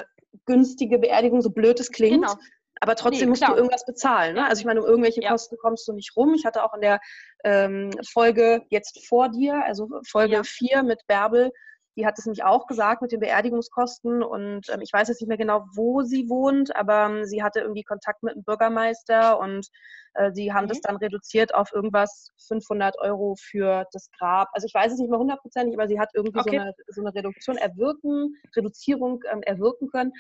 [0.46, 2.26] günstige Beerdigung, so blöd es klingt.
[2.26, 2.36] Genau.
[2.82, 4.36] Aber trotzdem nee, musst du irgendwas bezahlen.
[4.36, 4.46] Ne?
[4.46, 5.32] Also ich meine, um irgendwelche ja.
[5.32, 6.34] Kosten kommst du nicht rum.
[6.34, 7.00] Ich hatte auch in der
[7.44, 10.44] ähm, Folge jetzt vor dir, also Folge ja.
[10.44, 11.52] 4 mit Bärbel,
[11.96, 15.28] die hat es nämlich auch gesagt mit den Beerdigungskosten und ähm, ich weiß jetzt nicht
[15.28, 19.68] mehr genau, wo sie wohnt, aber ähm, sie hatte irgendwie Kontakt mit dem Bürgermeister und
[20.16, 20.70] äh, sie haben mhm.
[20.70, 24.50] das dann reduziert auf irgendwas 500 Euro für das Grab.
[24.54, 26.58] Also ich weiß es nicht mehr hundertprozentig, aber sie hat irgendwie okay.
[26.58, 30.12] so, eine, so eine Reduktion erwirken, Reduzierung ähm, erwirken können.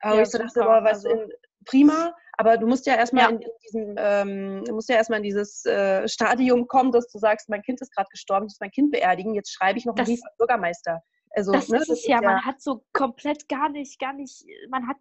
[0.00, 1.30] Aber ja, ich so dachte, boah, was also, in,
[1.64, 3.30] prima, aber du musst ja erstmal ja.
[3.30, 7.48] in, in diesem, ähm, musst ja erstmal in dieses äh, Stadium kommen, dass du sagst,
[7.48, 10.06] mein Kind ist gerade gestorben, ich muss mein Kind beerdigen, jetzt schreibe ich noch einen
[10.06, 11.02] Brief an Bürgermeister.
[11.36, 14.88] Also, das ne, ist es ja, man hat so komplett gar nicht, gar nicht, man
[14.88, 14.96] hat,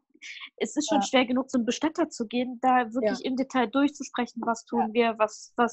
[0.57, 1.07] es ist schon ja.
[1.07, 3.25] schwer genug, zum Bestatter zu gehen, da wirklich ja.
[3.25, 4.93] im Detail durchzusprechen, was tun ja.
[4.93, 5.71] wir, was, was,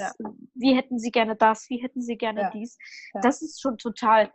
[0.54, 2.78] wie hätten Sie gerne das, wie hätten Sie gerne dies.
[3.22, 4.32] Das ist schon total,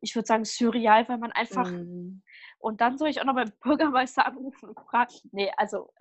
[0.00, 2.22] ich würde sagen, surreal, weil man einfach, mhm.
[2.58, 5.92] und dann soll ich auch noch beim Bürgermeister anrufen und fragen, nee, also,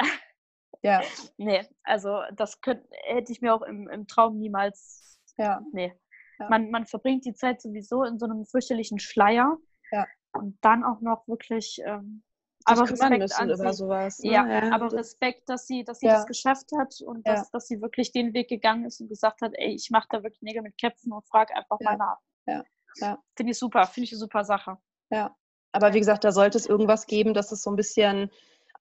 [0.84, 1.02] ja.
[1.38, 5.60] nee, also das könnte, hätte ich mir auch im, im Traum niemals, ja.
[5.74, 5.94] nee.
[6.40, 6.50] Ja.
[6.50, 9.58] Man, man verbringt die Zeit sowieso in so einem fürchterlichen Schleier.
[9.92, 10.06] Ja.
[10.34, 11.80] Und dann auch noch wirklich.
[11.86, 12.24] Ähm,
[12.66, 13.74] aber Respekt an sie.
[13.74, 14.32] Sowas, ne?
[14.32, 16.14] ja, ja, aber Respekt, dass sie, dass sie ja.
[16.16, 19.52] das geschafft hat und dass, dass sie wirklich den Weg gegangen ist und gesagt hat,
[19.54, 22.18] ey, ich mache da wirklich Nägel mit Köpfen und frage einfach mal nach.
[22.48, 22.64] Ja.
[22.96, 23.24] Ja.
[23.36, 24.78] Finde ich super, finde ich eine super Sache.
[25.12, 25.36] Ja.
[25.72, 28.32] Aber wie gesagt, da sollte es irgendwas geben, dass es so ein bisschen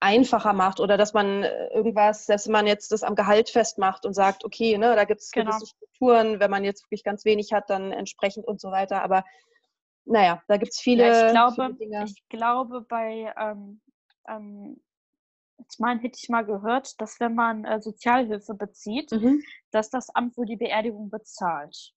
[0.05, 4.13] einfacher macht oder dass man äh, irgendwas, dass man jetzt das am Gehalt festmacht und
[4.13, 5.51] sagt, okay, ne, da gibt es genau.
[5.51, 9.03] gewisse Strukturen, wenn man jetzt wirklich ganz wenig hat, dann entsprechend und so weiter.
[9.03, 9.25] Aber
[10.05, 12.05] naja, da gibt es viele, ja, ich glaube, viele Dinge.
[12.05, 13.81] Ich glaube, bei ähm,
[14.29, 14.81] ähm,
[15.59, 19.43] ich meine, hätte ich mal gehört, dass wenn man äh, Sozialhilfe bezieht, mhm.
[19.71, 21.95] dass das Amt für die Beerdigung bezahlt.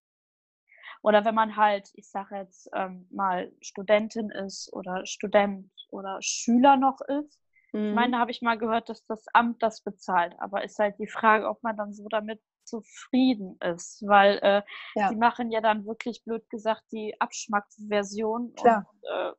[1.02, 6.78] Oder wenn man halt, ich sage jetzt ähm, mal, Studentin ist oder Student oder Schüler
[6.78, 7.40] noch ist,
[7.78, 10.36] Ich meine, da habe ich mal gehört, dass das Amt das bezahlt.
[10.40, 14.62] Aber ist halt die Frage, ob man dann so damit zufrieden ist, weil äh,
[14.96, 15.10] ja.
[15.10, 18.54] die machen ja dann wirklich blöd gesagt die Abschmacksversion.
[18.56, 18.90] Klar.
[18.92, 19.32] Und, äh,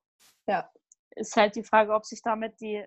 [0.53, 0.71] ja.
[1.11, 2.85] Ist halt die Frage, ob sich damit die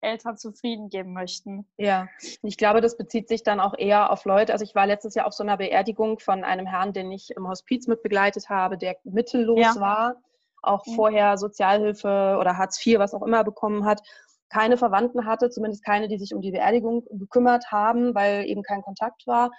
[0.00, 1.66] Eltern zufrieden geben möchten.
[1.76, 2.08] Ja,
[2.42, 4.52] ich glaube, das bezieht sich dann auch eher auf Leute.
[4.52, 7.48] Also ich war letztes Jahr auf so einer Beerdigung von einem Herrn, den ich im
[7.48, 9.80] Hospiz mit begleitet habe, der mittellos ja.
[9.80, 10.16] war,
[10.62, 10.94] auch mhm.
[10.94, 14.02] vorher Sozialhilfe oder Hartz IV, was auch immer bekommen hat,
[14.50, 18.82] keine Verwandten hatte, zumindest keine, die sich um die Beerdigung gekümmert haben, weil eben kein
[18.82, 19.50] Kontakt war.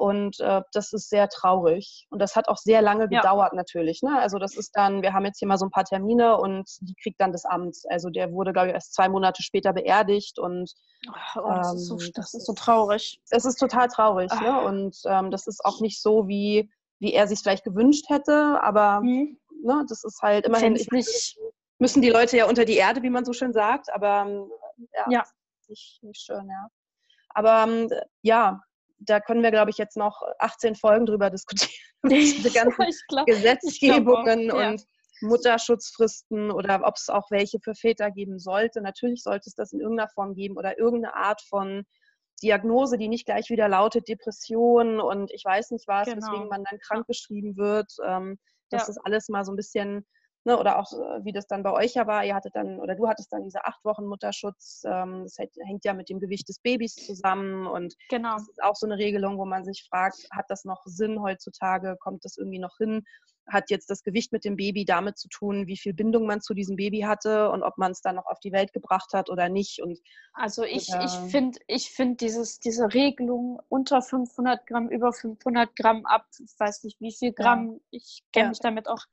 [0.00, 2.06] Und äh, das ist sehr traurig.
[2.08, 3.56] Und das hat auch sehr lange gedauert ja.
[3.56, 4.00] natürlich.
[4.00, 4.18] Ne?
[4.18, 6.94] Also das ist dann, wir haben jetzt hier mal so ein paar Termine und die
[6.94, 7.76] kriegt dann das Amt.
[7.90, 10.38] Also der wurde, glaube ich, erst zwei Monate später beerdigt.
[10.38, 10.72] Und
[11.36, 13.20] oh, das, ähm, ist so, das, ist so, traurig.
[13.28, 14.32] Es ist total traurig.
[14.40, 14.48] Ne?
[14.48, 14.64] Ah.
[14.64, 18.58] Und ähm, das ist auch nicht so, wie, wie er sich vielleicht gewünscht hätte.
[18.62, 19.36] Aber mhm.
[19.62, 20.76] ne, das ist halt immerhin.
[20.76, 21.38] Ich nicht.
[21.80, 23.92] Müssen die Leute ja unter die Erde, wie man so schön sagt.
[23.92, 24.50] Aber ähm,
[24.94, 25.24] ja, ja.
[25.68, 26.68] Nicht, nicht schön, ja.
[27.30, 27.90] Aber ähm,
[28.22, 28.60] ja,
[28.98, 31.72] da können wir, glaube ich, jetzt noch 18 Folgen drüber diskutieren.
[32.08, 34.70] Diese ganzen glaub, Gesetzgebungen auch, ja.
[34.70, 34.84] und
[35.22, 38.80] Mutterschutzfristen oder ob es auch welche für Väter geben sollte.
[38.80, 41.84] Natürlich sollte es das in irgendeiner Form geben oder irgendeine Art von
[42.42, 46.18] Diagnose, die nicht gleich wieder lautet Depression und ich weiß nicht was, genau.
[46.18, 47.92] weswegen man dann krankgeschrieben wird.
[48.04, 48.38] Ähm,
[48.70, 48.86] dass ja.
[48.86, 50.06] das alles mal so ein bisschen
[50.44, 52.94] Ne, oder auch äh, wie das dann bei euch ja war, ihr hattet dann, oder
[52.94, 56.60] du hattest dann diese acht Wochen Mutterschutz, ähm, das hängt ja mit dem Gewicht des
[56.60, 58.34] Babys zusammen und genau.
[58.34, 61.94] das ist auch so eine Regelung, wo man sich fragt, hat das noch Sinn heutzutage,
[62.00, 63.02] kommt das irgendwie noch hin?
[63.50, 66.54] Hat jetzt das Gewicht mit dem Baby damit zu tun, wie viel Bindung man zu
[66.54, 69.48] diesem Baby hatte und ob man es dann noch auf die Welt gebracht hat oder
[69.48, 69.82] nicht?
[69.82, 69.98] Und,
[70.32, 76.06] also ich, äh, ich finde ich find diese Regelung unter 500 Gramm, über 500 Gramm
[76.06, 77.78] ab, ich weiß nicht wie viel Gramm, ja.
[77.90, 78.48] ich kenne ja.
[78.50, 79.04] mich damit auch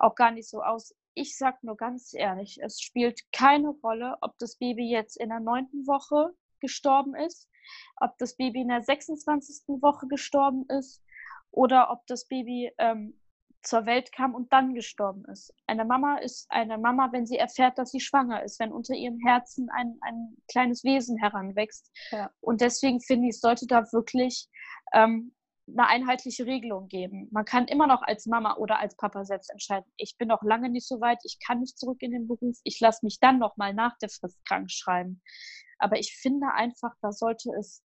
[0.00, 0.94] auch gar nicht so aus.
[1.14, 5.40] Ich sag nur ganz ehrlich, es spielt keine Rolle, ob das Baby jetzt in der
[5.40, 7.48] neunten Woche gestorben ist,
[7.96, 9.68] ob das Baby in der 26.
[9.82, 11.02] Woche gestorben ist
[11.50, 13.18] oder ob das Baby ähm,
[13.62, 15.52] zur Welt kam und dann gestorben ist.
[15.66, 19.18] Eine Mama ist eine Mama, wenn sie erfährt, dass sie schwanger ist, wenn unter ihrem
[19.18, 21.90] Herzen ein, ein kleines Wesen heranwächst.
[22.10, 22.30] Ja.
[22.40, 24.48] Und deswegen finde ich, sollte da wirklich
[24.94, 25.34] ähm,
[25.66, 27.28] eine einheitliche Regelung geben.
[27.30, 30.68] Man kann immer noch als Mama oder als Papa selbst entscheiden, ich bin noch lange
[30.68, 33.56] nicht so weit, ich kann nicht zurück in den Beruf, ich lasse mich dann noch
[33.56, 35.22] mal nach der Frist krank schreiben.
[35.78, 37.82] Aber ich finde einfach, da sollte es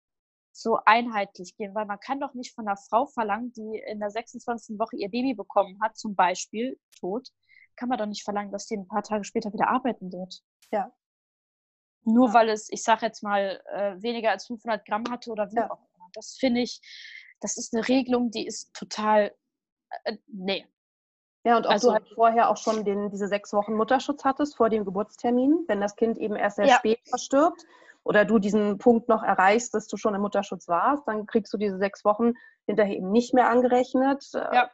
[0.56, 4.10] so einheitlich gehen, weil man kann doch nicht von einer Frau verlangen, die in der
[4.10, 4.78] 26.
[4.78, 7.28] Woche ihr Baby bekommen hat, zum Beispiel tot,
[7.76, 10.42] kann man doch nicht verlangen, dass die ein paar Tage später wieder arbeiten wird.
[10.72, 10.92] Ja.
[12.04, 12.34] Nur ja.
[12.34, 15.70] weil es, ich sage jetzt mal, äh, weniger als 500 Gramm hatte oder wie ja.
[15.70, 16.08] auch immer.
[16.14, 16.80] Das finde ich,
[17.40, 19.34] das ist eine Regelung, die ist total,
[20.04, 20.66] äh, nee.
[21.44, 24.56] Ja, und ob also, du halt vorher auch schon den, diese sechs Wochen Mutterschutz hattest
[24.56, 26.76] vor dem Geburtstermin, wenn das Kind eben erst sehr ja.
[26.76, 27.62] spät verstirbt
[28.06, 31.58] oder du diesen Punkt noch erreichst, dass du schon im Mutterschutz warst, dann kriegst du
[31.58, 32.32] diese sechs Wochen
[32.66, 34.24] hinterher eben nicht mehr angerechnet.
[34.34, 34.70] Äh, ja.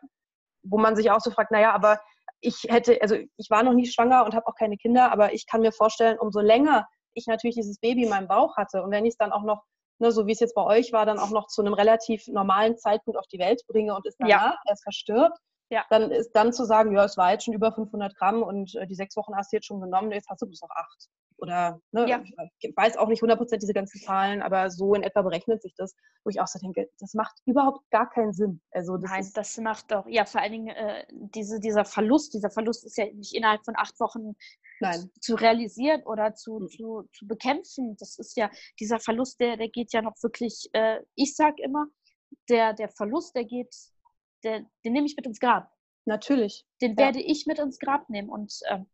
[0.62, 2.00] Wo man sich auch so fragt, naja, aber
[2.40, 5.46] ich hätte, also ich war noch nie schwanger und habe auch keine Kinder, aber ich
[5.46, 9.04] kann mir vorstellen, umso länger ich natürlich dieses Baby in meinem Bauch hatte und wenn
[9.04, 9.62] ich es dann auch noch
[9.98, 12.76] ne, so wie es jetzt bei euch war, dann auch noch zu einem relativ normalen
[12.76, 14.58] Zeitpunkt auf die Welt bringe und es danach ja.
[14.68, 15.38] erst verstirbt,
[15.70, 15.84] ja.
[15.88, 18.86] dann ist dann zu sagen, ja, es war jetzt schon über 500 Gramm und äh,
[18.86, 21.08] die sechs Wochen hast du jetzt schon genommen, jetzt hast du bis auf acht.
[21.42, 22.22] Oder, ne, ja.
[22.60, 25.96] ich weiß auch nicht 100% diese ganzen Zahlen, aber so in etwa berechnet sich das,
[26.22, 28.60] wo ich auch so denke, das macht überhaupt gar keinen Sinn.
[28.70, 32.50] Also das Nein, das macht doch, ja, vor allen Dingen äh, diese, dieser Verlust, dieser
[32.50, 34.36] Verlust ist ja nicht innerhalb von acht Wochen
[34.78, 35.10] Nein.
[35.20, 36.68] zu realisieren oder zu, mhm.
[36.68, 37.96] zu, zu bekämpfen.
[37.98, 41.86] Das ist ja, dieser Verlust, der, der geht ja noch wirklich, äh, ich sag immer,
[42.48, 43.74] der, der Verlust, der geht,
[44.44, 45.68] der, den nehme ich mit ins Grab.
[46.04, 46.64] Natürlich.
[46.80, 46.98] Den ja.
[46.98, 48.28] werde ich mit ins Grab nehmen.
[48.28, 48.86] Und ähm,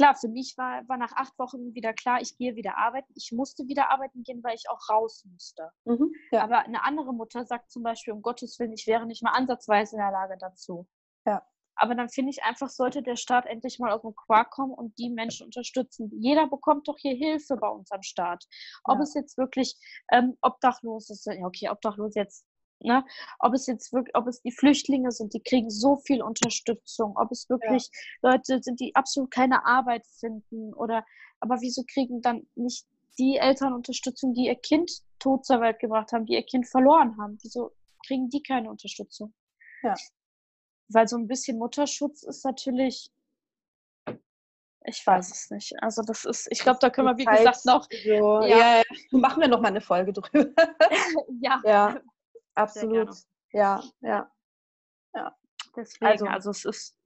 [0.00, 3.12] klar, für mich war, war nach acht Wochen wieder klar, ich gehe wieder arbeiten.
[3.16, 5.70] Ich musste wieder arbeiten gehen, weil ich auch raus musste.
[5.84, 6.42] Mhm, ja.
[6.42, 9.96] Aber eine andere Mutter sagt zum Beispiel, um Gottes Willen, ich wäre nicht mal ansatzweise
[9.96, 10.88] in der Lage dazu.
[11.26, 11.42] Ja.
[11.76, 14.98] Aber dann finde ich einfach, sollte der Staat endlich mal aus dem Quark kommen und
[14.98, 16.10] die Menschen unterstützen.
[16.18, 18.44] Jeder bekommt doch hier Hilfe bei uns am Staat.
[18.84, 19.02] Ob ja.
[19.02, 19.76] es jetzt wirklich
[20.12, 22.46] ähm, obdachlos ist, ja okay, obdachlos jetzt,
[22.80, 23.04] ne?
[23.38, 27.30] Ob es jetzt wirklich, ob es die Flüchtlinge sind, die kriegen so viel Unterstützung, ob
[27.30, 27.90] es wirklich
[28.22, 28.30] ja.
[28.30, 31.04] Leute sind, die absolut keine Arbeit finden oder
[31.40, 32.86] aber wieso kriegen dann nicht
[33.18, 37.16] die Eltern Unterstützung, die ihr Kind tot zur Welt gebracht haben, die ihr Kind verloren
[37.18, 37.38] haben?
[37.42, 37.72] Wieso
[38.06, 39.32] kriegen die keine Unterstützung?
[39.82, 39.94] Ja
[40.92, 43.10] weil so ein bisschen Mutterschutz ist natürlich,
[44.84, 45.82] ich weiß es nicht.
[45.82, 47.86] Also das ist, ich glaube, da können wir, wie gesagt, noch.
[47.90, 48.78] So, ja.
[48.78, 50.50] ja, machen wir noch mal eine Folge drüber.
[51.40, 51.60] ja.
[51.64, 52.00] Ja,
[52.54, 53.14] absolut.
[53.52, 54.30] Ja, ja.
[55.14, 55.36] Ja.
[55.76, 56.98] Deswegen, also, also es ist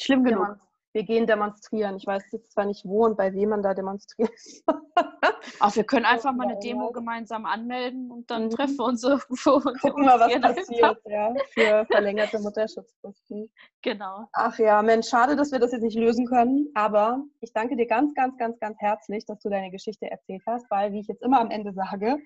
[0.00, 0.46] schlimm genug.
[0.46, 0.58] Ja,
[0.92, 1.96] wir gehen demonstrieren.
[1.96, 4.32] Ich weiß jetzt zwar nicht, wo und bei wem man da demonstriert.
[5.60, 8.50] Ach, wir können einfach mal eine Demo gemeinsam anmelden und dann mhm.
[8.50, 9.54] treffen wir uns irgendwo.
[9.54, 13.50] Und Gucken mal, was passiert, ja, für verlängerte Mutterschutzfristen.
[13.82, 14.28] Genau.
[14.32, 17.86] Ach ja, Mensch, schade, dass wir das jetzt nicht lösen können, aber ich danke dir
[17.86, 21.22] ganz, ganz, ganz, ganz herzlich, dass du deine Geschichte erzählt hast, weil, wie ich jetzt
[21.22, 22.18] immer am Ende sage,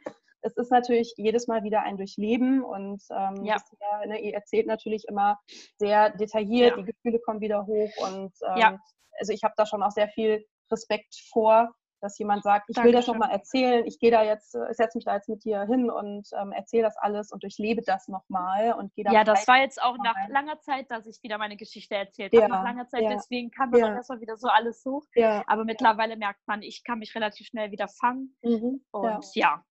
[0.45, 3.57] es ist natürlich jedes Mal wieder ein Durchleben und ähm, ja.
[3.81, 5.39] ja, ne, ihr erzählt natürlich immer
[5.79, 6.83] sehr detailliert, ja.
[6.83, 8.79] die Gefühle kommen wieder hoch und ähm, ja.
[9.19, 12.93] also ich habe da schon auch sehr viel Respekt vor, dass jemand sagt, ich Dankeschön.
[12.93, 15.63] will das nochmal erzählen, ich gehe da jetzt, äh, setze mich da jetzt mit dir
[15.63, 19.49] hin und ähm, erzähle das alles und durchlebe das nochmal und gehe da Ja, das
[19.49, 20.31] war jetzt auch nach rein.
[20.31, 22.43] langer Zeit, dass ich wieder meine Geschichte erzählt ja.
[22.43, 22.53] habe.
[22.53, 23.11] Nach langer Zeit, ja.
[23.11, 23.95] deswegen kam das ja.
[23.95, 25.05] erstmal wieder so alles hoch.
[25.15, 25.43] Ja.
[25.47, 28.37] Aber mittlerweile merkt man, ich kann mich relativ schnell wieder fangen.
[28.43, 28.85] Mhm.
[28.91, 29.65] Und ja,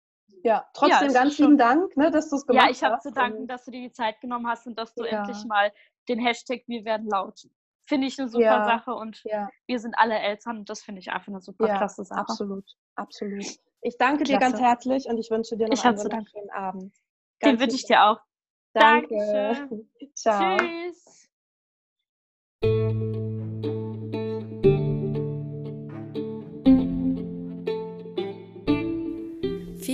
[0.44, 2.82] ja, trotzdem ja, ganz lieben Dank, ne, dass du es gemacht hast.
[2.82, 5.04] Ja, ich habe zu danken, dass du dir die Zeit genommen hast und dass du
[5.04, 5.20] ja.
[5.20, 5.72] endlich mal
[6.10, 7.48] den Hashtag Wir werden laut.
[7.86, 11.12] Finde ich eine super ja, Sache und wir sind alle Eltern und das finde ich
[11.12, 12.20] einfach eine super klasse Sache.
[12.20, 12.66] Absolut,
[12.96, 13.46] absolut.
[13.82, 14.34] Ich danke klasse.
[14.34, 16.94] dir ganz herzlich und ich wünsche dir noch ich einen schönen Abend.
[17.44, 18.20] Den wünsche ich dir auch.
[18.74, 19.16] Danke.
[19.16, 19.90] Dankeschön.
[20.14, 20.58] Ciao.
[22.64, 23.33] Tschüss.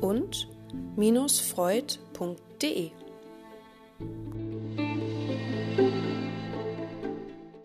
[0.00, 0.48] und
[1.40, 2.90] freud.de.